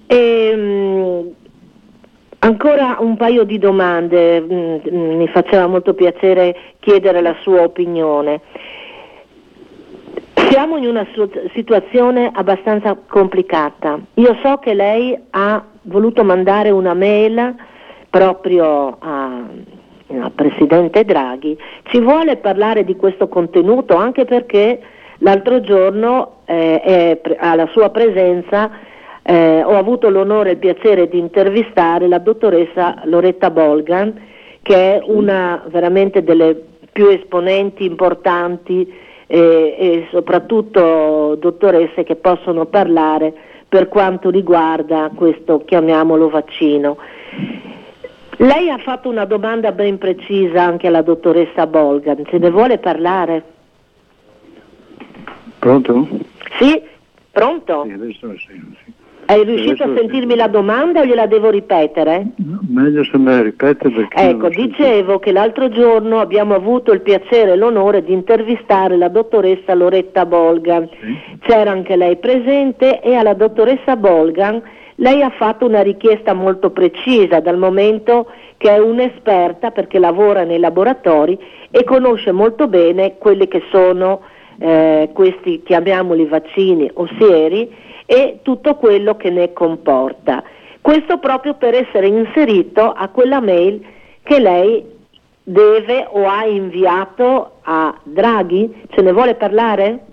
Ehm, 0.06 1.32
ancora 2.40 2.96
un 3.00 3.16
paio 3.16 3.44
di 3.44 3.58
domande, 3.58 4.40
mm, 4.40 5.16
mi 5.16 5.28
faceva 5.28 5.66
molto 5.66 5.94
piacere 5.94 6.56
chiedere 6.80 7.20
la 7.20 7.36
sua 7.42 7.62
opinione. 7.62 8.40
Siamo 10.50 10.78
in 10.78 10.86
una 10.88 11.06
situazione 11.54 12.28
abbastanza 12.32 12.98
complicata. 13.06 14.00
Io 14.14 14.36
so 14.42 14.56
che 14.56 14.74
lei 14.74 15.16
ha 15.30 15.64
voluto 15.82 16.24
mandare 16.24 16.70
una 16.70 16.92
mail 16.92 17.54
proprio 18.10 18.96
a, 18.98 19.44
al 20.08 20.32
Presidente 20.34 21.04
Draghi. 21.04 21.56
Ci 21.84 22.00
vuole 22.00 22.38
parlare 22.38 22.84
di 22.84 22.96
questo 22.96 23.28
contenuto 23.28 23.94
anche 23.94 24.24
perché 24.24 24.80
l'altro 25.18 25.60
giorno 25.60 26.40
eh, 26.46 26.80
è, 26.80 27.20
alla 27.38 27.68
sua 27.68 27.90
presenza 27.90 28.72
eh, 29.22 29.62
ho 29.62 29.76
avuto 29.76 30.10
l'onore 30.10 30.48
e 30.48 30.52
il 30.54 30.58
piacere 30.58 31.08
di 31.08 31.18
intervistare 31.18 32.08
la 32.08 32.18
dottoressa 32.18 33.02
Loretta 33.04 33.50
Bolgan, 33.50 34.20
che 34.62 34.96
è 34.96 35.00
una 35.04 35.62
veramente 35.68 36.24
delle 36.24 36.60
più 36.90 37.06
esponenti 37.06 37.84
importanti 37.84 39.08
eh, 39.32 39.76
e 39.78 40.08
soprattutto 40.10 41.36
dottoresse 41.38 42.02
che 42.02 42.16
possono 42.16 42.66
parlare 42.66 43.32
per 43.68 43.86
quanto 43.88 44.28
riguarda 44.28 45.08
questo, 45.14 45.62
chiamiamolo, 45.64 46.28
vaccino. 46.28 46.98
Lei 48.38 48.70
ha 48.70 48.78
fatto 48.78 49.08
una 49.08 49.26
domanda 49.26 49.70
ben 49.70 49.98
precisa 49.98 50.64
anche 50.64 50.88
alla 50.88 51.02
dottoressa 51.02 51.68
Bolgan, 51.68 52.24
se 52.28 52.38
ne 52.38 52.50
vuole 52.50 52.78
parlare? 52.78 53.44
Pronto? 55.60 56.08
Sì, 56.58 56.82
pronto? 57.30 57.84
Sì, 57.86 57.92
adesso 57.92 58.34
sì, 58.36 58.76
sì. 58.84 58.92
Hai 59.30 59.44
riuscito 59.44 59.84
a 59.84 59.94
sentirmi 59.94 60.34
la 60.34 60.48
domanda 60.48 61.02
o 61.02 61.04
gliela 61.04 61.28
devo 61.28 61.50
ripetere? 61.50 62.32
No, 62.38 62.58
meglio 62.68 63.04
se 63.04 63.16
me 63.16 63.36
la 63.36 63.42
ripete 63.42 63.88
perché... 63.88 64.28
Ecco, 64.28 64.48
dicevo 64.48 65.20
che 65.20 65.30
l'altro 65.30 65.68
giorno 65.68 66.18
abbiamo 66.18 66.56
avuto 66.56 66.90
il 66.90 67.00
piacere 67.00 67.52
e 67.52 67.56
l'onore 67.56 68.02
di 68.02 68.12
intervistare 68.12 68.96
la 68.96 69.06
dottoressa 69.06 69.72
Loretta 69.74 70.26
Bolgan. 70.26 70.88
Sì. 71.00 71.38
C'era 71.42 71.70
anche 71.70 71.94
lei 71.94 72.16
presente 72.16 73.00
e 73.00 73.14
alla 73.14 73.34
dottoressa 73.34 73.94
Bolgan 73.94 74.60
lei 74.96 75.22
ha 75.22 75.30
fatto 75.30 75.64
una 75.64 75.80
richiesta 75.80 76.34
molto 76.34 76.70
precisa 76.70 77.38
dal 77.38 77.56
momento 77.56 78.26
che 78.56 78.74
è 78.74 78.78
un'esperta 78.78 79.70
perché 79.70 80.00
lavora 80.00 80.42
nei 80.42 80.58
laboratori 80.58 81.38
e 81.70 81.84
conosce 81.84 82.32
molto 82.32 82.66
bene 82.66 83.16
quelli 83.16 83.46
che 83.46 83.62
sono 83.70 84.22
eh, 84.60 85.10
questi, 85.12 85.62
chiamiamoli 85.64 86.26
vaccini 86.26 86.90
o 86.94 87.08
sieri, 87.18 87.68
e 88.04 88.40
tutto 88.42 88.74
quello 88.74 89.16
che 89.16 89.30
ne 89.30 89.52
comporta. 89.52 90.42
Questo 90.80 91.18
proprio 91.18 91.54
per 91.54 91.74
essere 91.74 92.08
inserito 92.08 92.92
a 92.92 93.08
quella 93.08 93.40
mail 93.40 93.84
che 94.22 94.38
lei 94.38 94.84
deve 95.42 96.06
o 96.10 96.26
ha 96.26 96.44
inviato 96.44 97.58
a 97.62 97.96
Draghi. 98.02 98.82
Ce 98.90 99.00
ne 99.02 99.12
vuole 99.12 99.34
parlare? 99.34 100.04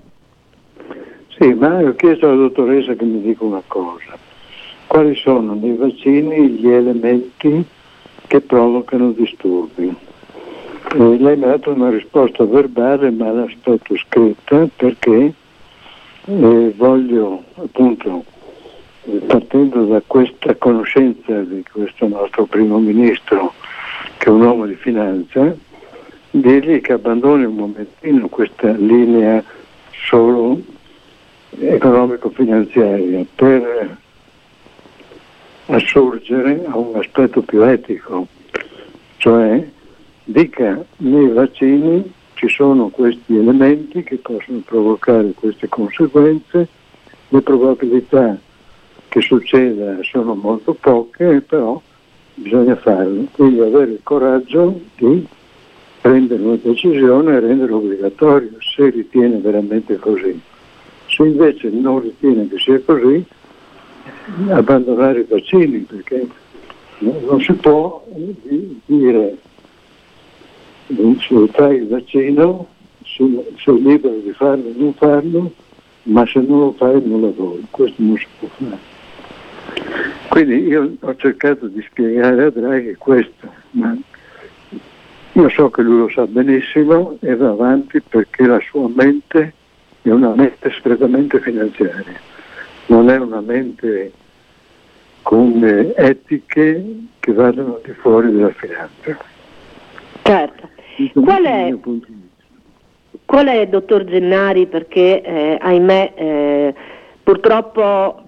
Sì, 1.39 1.53
ma 1.53 1.79
ho 1.79 1.95
chiesto 1.95 2.27
alla 2.27 2.35
dottoressa 2.35 2.93
che 2.93 3.05
mi 3.05 3.21
dica 3.21 3.43
una 3.43 3.63
cosa. 3.67 4.17
Quali 4.87 5.15
sono 5.15 5.53
nei 5.53 5.75
vaccini 5.75 6.49
gli 6.49 6.69
elementi 6.69 7.63
che 8.27 8.41
provocano 8.41 9.11
disturbi? 9.11 9.95
E 10.89 11.17
lei 11.17 11.35
mi 11.35 11.43
ha 11.43 11.47
dato 11.47 11.71
una 11.71 11.89
risposta 11.89 12.45
verbale 12.45 13.11
ma 13.11 13.29
l'aspetto 13.31 13.95
scritta 13.97 14.67
perché 14.73 15.33
eh, 16.25 16.73
voglio 16.75 17.43
appunto, 17.55 18.23
partendo 19.25 19.85
da 19.85 20.01
questa 20.07 20.55
conoscenza 20.55 21.41
di 21.41 21.63
questo 21.69 22.07
nostro 22.07 22.45
primo 22.45 22.79
ministro, 22.79 23.53
che 24.17 24.27
è 24.27 24.29
un 24.29 24.41
uomo 24.41 24.65
di 24.65 24.75
finanza, 24.75 25.53
dirgli 26.31 26.79
che 26.79 26.93
abbandoni 26.93 27.43
un 27.43 27.55
momentino 27.55 28.29
questa 28.29 28.71
linea 28.71 29.43
solo 29.91 30.61
economico-finanziaria 31.59 33.25
per 33.35 33.97
assurgere 35.65 36.63
a 36.65 36.77
un 36.77 36.95
aspetto 36.95 37.41
più 37.41 37.61
etico, 37.61 38.27
cioè 39.17 39.75
dica 40.27 40.83
nei 40.97 41.29
vaccini 41.29 42.13
ci 42.33 42.49
sono 42.49 42.89
questi 42.89 43.37
elementi 43.37 44.03
che 44.03 44.17
possono 44.17 44.61
provocare 44.63 45.31
queste 45.33 45.67
conseguenze, 45.69 46.67
le 47.29 47.41
probabilità 47.41 48.37
che 49.07 49.21
succeda 49.21 49.97
sono 50.03 50.35
molto 50.35 50.73
poche, 50.73 51.41
però 51.41 51.81
bisogna 52.35 52.75
farlo, 52.75 53.25
quindi 53.31 53.61
avere 53.61 53.91
il 53.91 53.99
coraggio 54.03 54.79
di 54.97 55.25
prendere 56.01 56.43
una 56.43 56.59
decisione 56.61 57.35
e 57.35 57.39
renderlo 57.39 57.77
obbligatorio 57.77 58.51
se 58.59 58.89
ritiene 58.89 59.37
veramente 59.37 59.97
così. 59.97 60.39
Se 61.07 61.23
invece 61.23 61.69
non 61.69 62.01
ritiene 62.01 62.47
che 62.49 62.57
sia 62.59 62.79
così, 62.81 63.25
abbandonare 64.49 65.21
i 65.21 65.25
vaccini 65.27 65.79
perché 65.79 66.27
non 66.99 67.39
si 67.41 67.53
può 67.53 68.05
dire 68.85 69.37
se 70.87 71.47
fai 71.53 71.75
il 71.77 71.87
vaccino 71.87 72.67
sei 73.03 73.81
libero 73.81 74.19
di 74.19 74.31
farlo 74.31 74.69
o 74.69 74.73
non 74.75 74.93
farlo, 74.93 75.51
ma 76.03 76.25
se 76.25 76.39
non 76.39 76.59
lo 76.59 76.71
fai 76.77 77.01
non 77.05 77.21
lavori, 77.21 77.65
questo 77.69 78.01
non 78.01 78.17
si 78.17 78.27
può 78.39 78.47
fare. 78.47 78.95
Quindi 80.29 80.67
io 80.67 80.95
ho 80.99 81.15
cercato 81.15 81.67
di 81.67 81.81
spiegare 81.89 82.45
a 82.45 82.49
Draghi 82.49 82.95
questo, 82.95 83.51
ma 83.71 83.97
io 85.33 85.49
so 85.49 85.69
che 85.69 85.81
lui 85.81 85.99
lo 85.99 86.09
sa 86.09 86.25
benissimo 86.25 87.17
e 87.21 87.35
va 87.35 87.49
avanti 87.49 88.01
perché 88.01 88.45
la 88.45 88.59
sua 88.59 88.87
mente 88.93 89.53
è 90.01 90.09
una 90.09 90.33
mente 90.35 90.71
strettamente 90.77 91.39
finanziaria, 91.39 92.19
non 92.87 93.09
è 93.09 93.17
una 93.17 93.41
mente 93.41 94.11
con 95.21 95.61
etiche 95.95 96.85
che 97.19 97.33
vadano 97.33 97.79
di 97.83 97.91
fuori 97.93 98.31
della 98.31 98.51
finanza. 98.51 99.17
Certo. 100.23 100.69
Qual 101.13 101.43
è, 101.43 101.75
qual 103.25 103.47
è, 103.47 103.67
dottor 103.67 104.03
Gennari, 104.05 104.65
perché 104.65 105.21
eh, 105.21 105.57
ahimè 105.61 106.13
eh, 106.15 106.73
purtroppo 107.21 108.21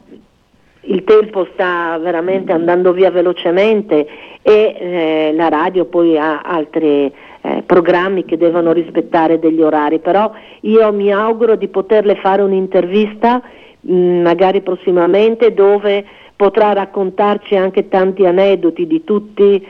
il 0.81 1.03
tempo 1.03 1.47
sta 1.53 1.97
veramente 1.97 2.51
andando 2.51 2.93
via 2.93 3.11
velocemente 3.11 4.07
e 4.41 4.75
eh, 4.79 5.31
la 5.33 5.49
radio 5.49 5.85
poi 5.85 6.17
ha 6.17 6.41
altri 6.41 7.11
eh, 7.41 7.63
programmi 7.65 8.25
che 8.25 8.37
devono 8.37 8.71
rispettare 8.71 9.39
degli 9.39 9.61
orari, 9.61 9.99
però 9.99 10.31
io 10.61 10.91
mi 10.93 11.11
auguro 11.11 11.55
di 11.55 11.67
poterle 11.67 12.15
fare 12.15 12.41
un'intervista 12.41 13.41
mh, 13.81 13.93
mm, 13.93 14.21
magari 14.21 14.61
prossimamente 14.61 15.53
dove 15.53 16.05
potrà 16.39 16.71
raccontarci 16.71 17.57
anche 17.57 17.89
tanti 17.89 18.25
aneddoti 18.25 18.87
di 18.87 19.03
tutte 19.03 19.61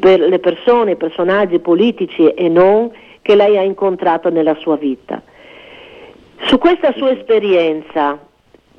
per, 0.00 0.18
le 0.18 0.40
persone, 0.40 0.90
i 0.90 0.96
personaggi 0.96 1.60
politici 1.60 2.26
e 2.26 2.48
non 2.48 2.90
che 3.22 3.36
lei 3.36 3.56
ha 3.56 3.62
incontrato 3.62 4.28
nella 4.28 4.56
sua 4.56 4.74
vita. 4.76 5.22
Su 6.46 6.58
questa 6.58 6.92
sua 6.96 7.12
esperienza, 7.12 8.18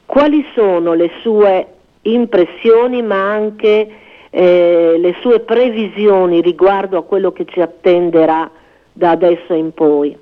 quali 0.05 0.45
sono 0.53 0.93
le 0.93 1.09
sue 1.21 1.67
impressioni 2.01 3.01
ma 3.01 3.31
anche 3.31 3.91
eh, 4.29 4.95
le 4.99 5.15
sue 5.21 5.39
previsioni 5.39 6.41
riguardo 6.41 6.97
a 6.97 7.03
quello 7.03 7.31
che 7.31 7.45
ci 7.45 7.61
attenderà 7.61 8.51
da 8.91 9.11
adesso 9.11 9.53
in 9.53 9.71
poi? 9.71 10.17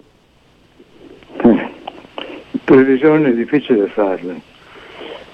Eh, 1.37 1.69
previsioni 2.63 3.31
è 3.31 3.33
difficile 3.33 3.87
farle 3.87 4.53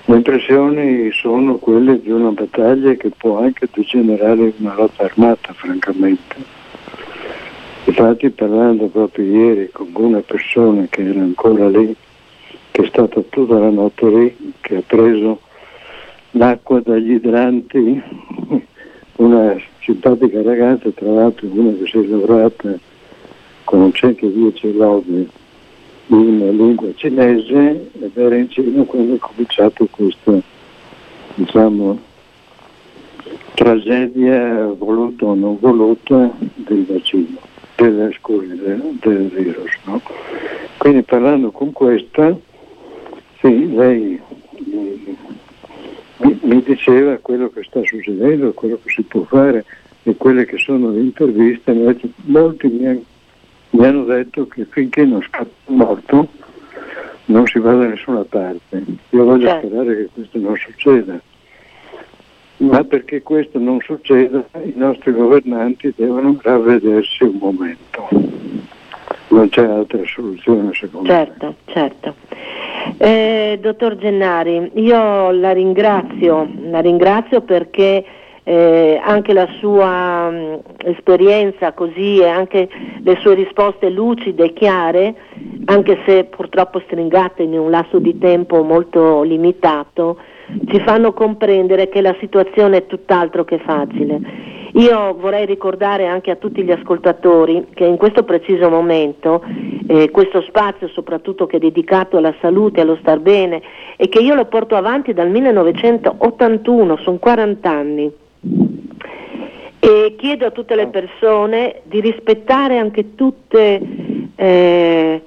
le 0.06 0.16
impressioni 0.16 1.12
sono 1.12 1.58
quelle 1.58 2.02
di 2.02 2.10
una 2.10 2.32
battaglia 2.32 2.94
che 2.94 3.12
può 3.16 3.40
anche 3.40 3.68
degenerare 3.72 4.42
in 4.42 4.54
una 4.58 4.76
lotta 4.76 5.04
armata, 5.04 5.54
francamente. 5.54 6.36
Infatti 7.86 8.30
parlando 8.32 8.88
proprio 8.88 9.26
ieri 9.26 9.70
con 9.72 9.90
una 9.94 10.22
persona 10.22 10.86
che 10.90 11.04
era 11.04 11.20
ancora 11.20 11.70
lì, 11.70 11.96
che 12.72 12.84
è 12.84 12.88
stata 12.88 13.22
tutta 13.30 13.60
la 13.60 13.70
notte 13.70 14.08
lì, 14.08 14.54
che 14.62 14.78
ha 14.78 14.84
preso 14.86 15.42
l'acqua 16.32 16.80
dagli 16.80 17.12
idranti, 17.12 18.02
una 19.18 19.56
simpatica 19.82 20.42
ragazza, 20.42 20.90
tra 20.92 21.12
l'altro 21.12 21.48
una 21.52 21.74
che 21.78 21.88
si 21.88 21.98
è 21.98 22.02
laureata 22.04 22.74
con 23.66 23.94
110 23.94 24.74
lodi 24.74 25.30
in 26.18 26.58
lingua 26.58 26.94
cinese 26.96 27.90
ed 28.00 28.18
era 28.18 28.36
in 28.36 28.50
Cina 28.50 28.84
quando 28.84 29.16
è 29.16 29.18
cominciato 29.18 29.88
questa 29.90 30.40
diciamo, 31.36 32.00
tragedia 33.54 34.66
voluta 34.78 35.26
o 35.26 35.36
non 35.36 35.58
voluta 35.60 36.32
del 36.56 36.86
vaccino, 36.86 37.38
del, 37.76 38.14
scusi, 38.20 38.56
del, 38.56 38.98
del 39.02 39.28
virus. 39.30 39.72
No? 39.86 40.02
Quindi 40.78 41.04
parlando 41.04 41.52
con 41.52 41.72
questa, 41.72 42.38
sì, 43.40 43.74
lei 43.74 44.20
mi, 46.18 46.40
mi, 46.42 46.64
diceva 46.64 47.18
quello 47.18 47.50
che 47.50 47.64
sta 47.64 47.82
succedendo, 47.84 48.54
quello 48.54 48.80
che 48.84 48.92
si 48.92 49.02
può 49.04 49.24
fare 49.24 49.64
e 50.04 50.16
quelle 50.18 50.46
che 50.46 50.58
sono 50.58 50.92
le 50.92 51.00
interviste, 51.00 51.72
molti 52.26 52.68
mi 52.68 52.88
hanno 52.88 53.04
mi 53.72 53.86
hanno 53.86 54.04
detto 54.04 54.48
che 54.48 54.66
finché 54.70 55.06
non 55.06 55.22
scappa 55.22 55.50
morto 55.66 56.28
non 57.26 57.46
si 57.48 57.60
va 57.60 57.74
da 57.74 57.88
nessuna 57.88 58.24
parte. 58.28 58.84
Io 59.10 59.24
voglio 59.24 59.48
certo. 59.48 59.68
sperare 59.68 59.96
che 59.96 60.10
questo 60.14 60.40
non 60.40 60.56
succeda. 60.58 61.20
Ma 62.58 62.84
perché 62.84 63.22
questo 63.24 63.58
non 63.58 63.80
succeda 63.80 64.44
i 64.64 64.74
nostri 64.76 65.12
governanti 65.14 65.94
devono 65.96 66.38
ravvedersi 66.40 67.24
un 67.24 67.38
momento. 67.40 68.08
Non 69.30 69.50
c'è 69.50 69.64
altra 69.64 70.02
soluzione 70.06 70.72
secondo 70.74 71.08
certo, 71.08 71.46
me. 71.46 71.56
Certo, 71.66 72.14
certo. 72.14 72.16
Eh, 72.98 73.58
dottor 73.62 73.96
Gennari, 73.96 74.72
io 74.76 75.32
la 75.32 75.54
ringrazio, 75.54 76.48
la 76.70 76.82
ringrazio 76.82 77.42
perché 77.42 78.04
eh, 78.44 79.00
anche 79.04 79.34
la 79.34 79.48
sua 79.60 80.30
mh, 80.30 80.36
mm, 80.36 80.54
esperienza 80.86 81.74
così 81.74 82.20
e 82.20 82.28
anche 82.28 82.68
le 83.04 83.18
sue 83.20 83.36
risposte 83.36 83.90
lucide 83.90 84.46
e 84.46 84.54
chiare, 84.54 85.16
anche 85.66 86.02
se 86.06 86.26
purtroppo 86.26 86.80
stringate 86.80 87.44
in 87.44 87.58
un 87.58 87.70
lasso 87.70 88.00
di 88.00 88.18
tempo 88.18 88.64
molto 88.64 89.22
limitato, 89.22 90.18
ci 90.68 90.80
fanno 90.82 91.14
comprendere 91.14 91.88
che 91.88 92.02
la 92.02 92.16
situazione 92.20 92.78
è 92.78 92.86
tutt'altro 92.88 93.46
che 93.46 93.60
facile. 93.60 94.50
Io 94.74 95.16
vorrei 95.20 95.46
ricordare 95.46 96.08
anche 96.08 96.32
a 96.32 96.38
tutti 96.38 96.64
gli 96.64 96.72
ascoltatori 96.72 97.68
che 97.74 97.84
in 97.84 97.98
questo 97.98 98.24
preciso 98.24 98.70
momento 98.70 99.44
eh, 99.88 100.10
questo 100.12 100.42
spazio 100.42 100.88
soprattutto 100.88 101.46
che 101.46 101.58
è 101.58 101.60
dedicato 101.60 102.16
alla 102.16 102.34
salute, 102.40 102.80
allo 102.80 102.98
star 103.02 103.20
bene 103.20 103.62
e 103.98 104.08
che 104.08 104.20
io 104.20 104.34
lo 104.34 104.46
porto 104.46 104.76
avanti 104.76 105.14
dal 105.14 105.30
1981, 105.30 106.98
sono 106.98 107.18
40 107.18 107.70
anni 107.70 108.12
e 108.44 110.16
chiedo 110.18 110.46
a 110.46 110.52
tutte 110.52 110.76
le 110.76 110.88
persone 110.88 111.82
di 111.84 112.02
rispettare 112.02 112.78
anche 112.78 113.16
tutte, 113.16 113.82
eh, 114.36 115.22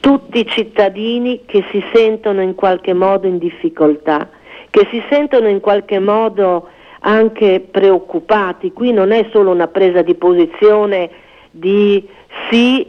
tutti 0.00 0.38
i 0.38 0.46
cittadini 0.46 1.42
che 1.44 1.64
si 1.70 1.82
sentono 1.92 2.42
in 2.42 2.54
qualche 2.54 2.92
modo 2.92 3.26
in 3.26 3.38
difficoltà, 3.38 4.30
che 4.70 4.86
si 4.90 5.02
sentono 5.10 5.48
in 5.48 5.60
qualche 5.60 5.98
modo 5.98 6.68
anche 7.00 7.60
preoccupati. 7.60 8.72
Qui 8.72 8.92
non 8.92 9.12
è 9.12 9.28
solo 9.30 9.50
una 9.50 9.68
presa 9.68 10.02
di 10.02 10.14
posizione 10.14 11.10
di 11.50 12.06
sì, 12.50 12.86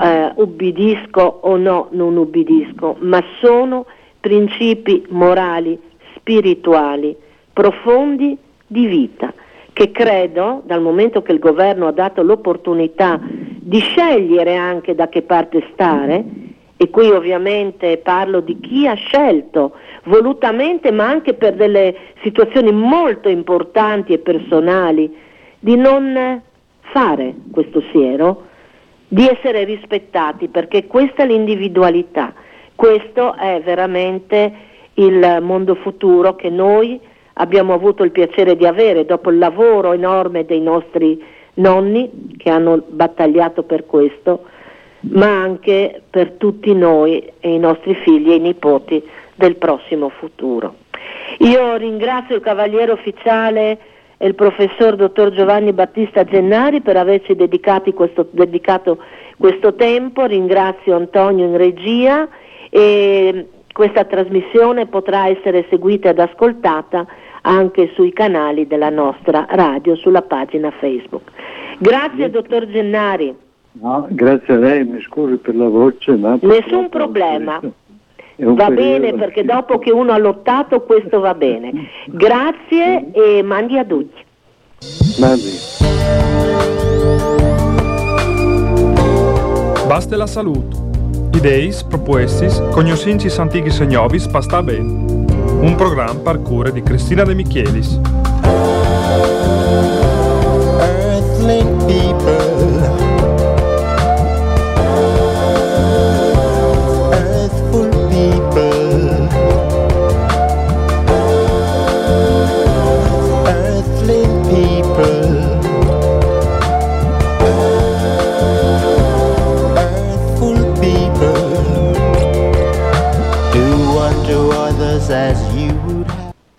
eh, 0.00 0.32
ubbidisco 0.34 1.38
o 1.42 1.56
no, 1.56 1.88
non 1.92 2.16
ubbidisco, 2.16 2.96
ma 3.00 3.22
sono 3.40 3.86
principi 4.20 5.06
morali, 5.08 5.80
spirituali 6.14 7.16
profondi 7.52 8.36
di 8.66 8.86
vita 8.86 9.32
che 9.72 9.90
credo, 9.90 10.62
dal 10.66 10.82
momento 10.82 11.22
che 11.22 11.32
il 11.32 11.38
governo 11.38 11.86
ha 11.86 11.92
dato 11.92 12.22
l'opportunità 12.22 13.18
di 13.22 13.78
scegliere 13.78 14.54
anche 14.54 14.94
da 14.94 15.08
che 15.08 15.22
parte 15.22 15.66
stare, 15.72 16.24
e 16.76 16.90
qui 16.90 17.08
ovviamente 17.10 17.98
parlo 17.98 18.40
di 18.40 18.58
chi 18.60 18.86
ha 18.86 18.94
scelto 18.94 19.72
volutamente, 20.04 20.90
ma 20.90 21.08
anche 21.08 21.34
per 21.34 21.54
delle 21.54 21.96
situazioni 22.22 22.72
molto 22.72 23.28
importanti 23.28 24.12
e 24.12 24.18
personali, 24.18 25.14
di 25.58 25.76
non 25.76 26.42
fare 26.80 27.34
questo 27.50 27.82
siero, 27.92 28.48
di 29.08 29.26
essere 29.26 29.64
rispettati, 29.64 30.48
perché 30.48 30.86
questa 30.86 31.22
è 31.22 31.26
l'individualità, 31.26 32.34
questo 32.74 33.34
è 33.36 33.60
veramente 33.64 34.52
il 34.94 35.38
mondo 35.40 35.76
futuro 35.76 36.34
che 36.34 36.50
noi 36.50 37.00
abbiamo 37.34 37.72
avuto 37.72 38.02
il 38.02 38.10
piacere 38.10 38.56
di 38.56 38.66
avere 38.66 39.04
dopo 39.04 39.30
il 39.30 39.38
lavoro 39.38 39.92
enorme 39.92 40.44
dei 40.44 40.60
nostri 40.60 41.22
nonni 41.54 42.34
che 42.36 42.50
hanno 42.50 42.82
battagliato 42.86 43.62
per 43.62 43.86
questo, 43.86 44.44
ma 45.10 45.26
anche 45.26 46.02
per 46.08 46.32
tutti 46.32 46.74
noi 46.74 47.32
e 47.40 47.54
i 47.54 47.58
nostri 47.58 47.94
figli 47.94 48.30
e 48.30 48.36
i 48.36 48.40
nipoti 48.40 49.02
del 49.34 49.56
prossimo 49.56 50.08
futuro. 50.08 50.74
Io 51.38 51.76
ringrazio 51.76 52.36
il 52.36 52.42
Cavaliere 52.42 52.92
Ufficiale 52.92 53.78
e 54.16 54.26
il 54.26 54.34
professor 54.34 54.94
dottor 54.94 55.30
Giovanni 55.32 55.72
Battista 55.72 56.24
Gennari 56.24 56.80
per 56.80 56.96
averci 56.96 57.34
questo, 57.94 58.28
dedicato 58.30 58.98
questo 59.36 59.74
tempo, 59.74 60.24
ringrazio 60.26 60.94
Antonio 60.94 61.46
in 61.46 61.56
regia 61.56 62.28
e 62.70 63.48
questa 63.72 64.04
trasmissione 64.04 64.86
potrà 64.86 65.28
essere 65.28 65.66
seguita 65.68 66.10
ed 66.10 66.20
ascoltata 66.20 67.06
anche 67.42 67.90
sui 67.94 68.12
canali 68.12 68.66
della 68.66 68.90
nostra 68.90 69.46
radio, 69.48 69.94
sulla 69.96 70.22
pagina 70.22 70.70
Facebook. 70.78 71.30
Grazie 71.78 72.30
dottor 72.30 72.66
Gennari. 72.68 73.34
No, 73.72 74.06
grazie 74.10 74.54
a 74.54 74.56
lei, 74.58 74.84
mi 74.84 75.00
scusi 75.00 75.36
per 75.36 75.56
la 75.56 75.68
voce. 75.68 76.14
Ma 76.16 76.38
Nessun 76.40 76.88
problema. 76.88 77.60
Va 78.36 78.70
bene 78.70 79.14
perché 79.14 79.44
dopo 79.44 79.78
che 79.78 79.90
uno 79.90 80.12
ha 80.12 80.18
lottato 80.18 80.82
questo 80.82 81.20
va 81.20 81.34
bene. 81.34 81.88
Grazie 82.06 83.12
e 83.12 83.42
mandi 83.42 83.78
a 83.78 83.84
tutti. 83.84 84.20
Mandi. 85.20 85.50
Basta 89.86 90.16
la 90.16 90.26
salute. 90.26 90.90
Ideis, 91.34 91.82
propuestis, 91.84 92.60
cognoscentis 92.72 93.38
antichis 93.38 93.80
e 93.80 93.86
novis, 93.86 94.26
pasta 94.26 94.62
bene 94.62 95.22
un 95.62 95.76
programma 95.76 96.18
per 96.18 96.42
cure 96.42 96.72
di 96.72 96.82
Cristina 96.82 97.22
De 97.22 97.34
Michelis. 97.34 98.00
Earthling 100.80 101.84
people 101.86 102.51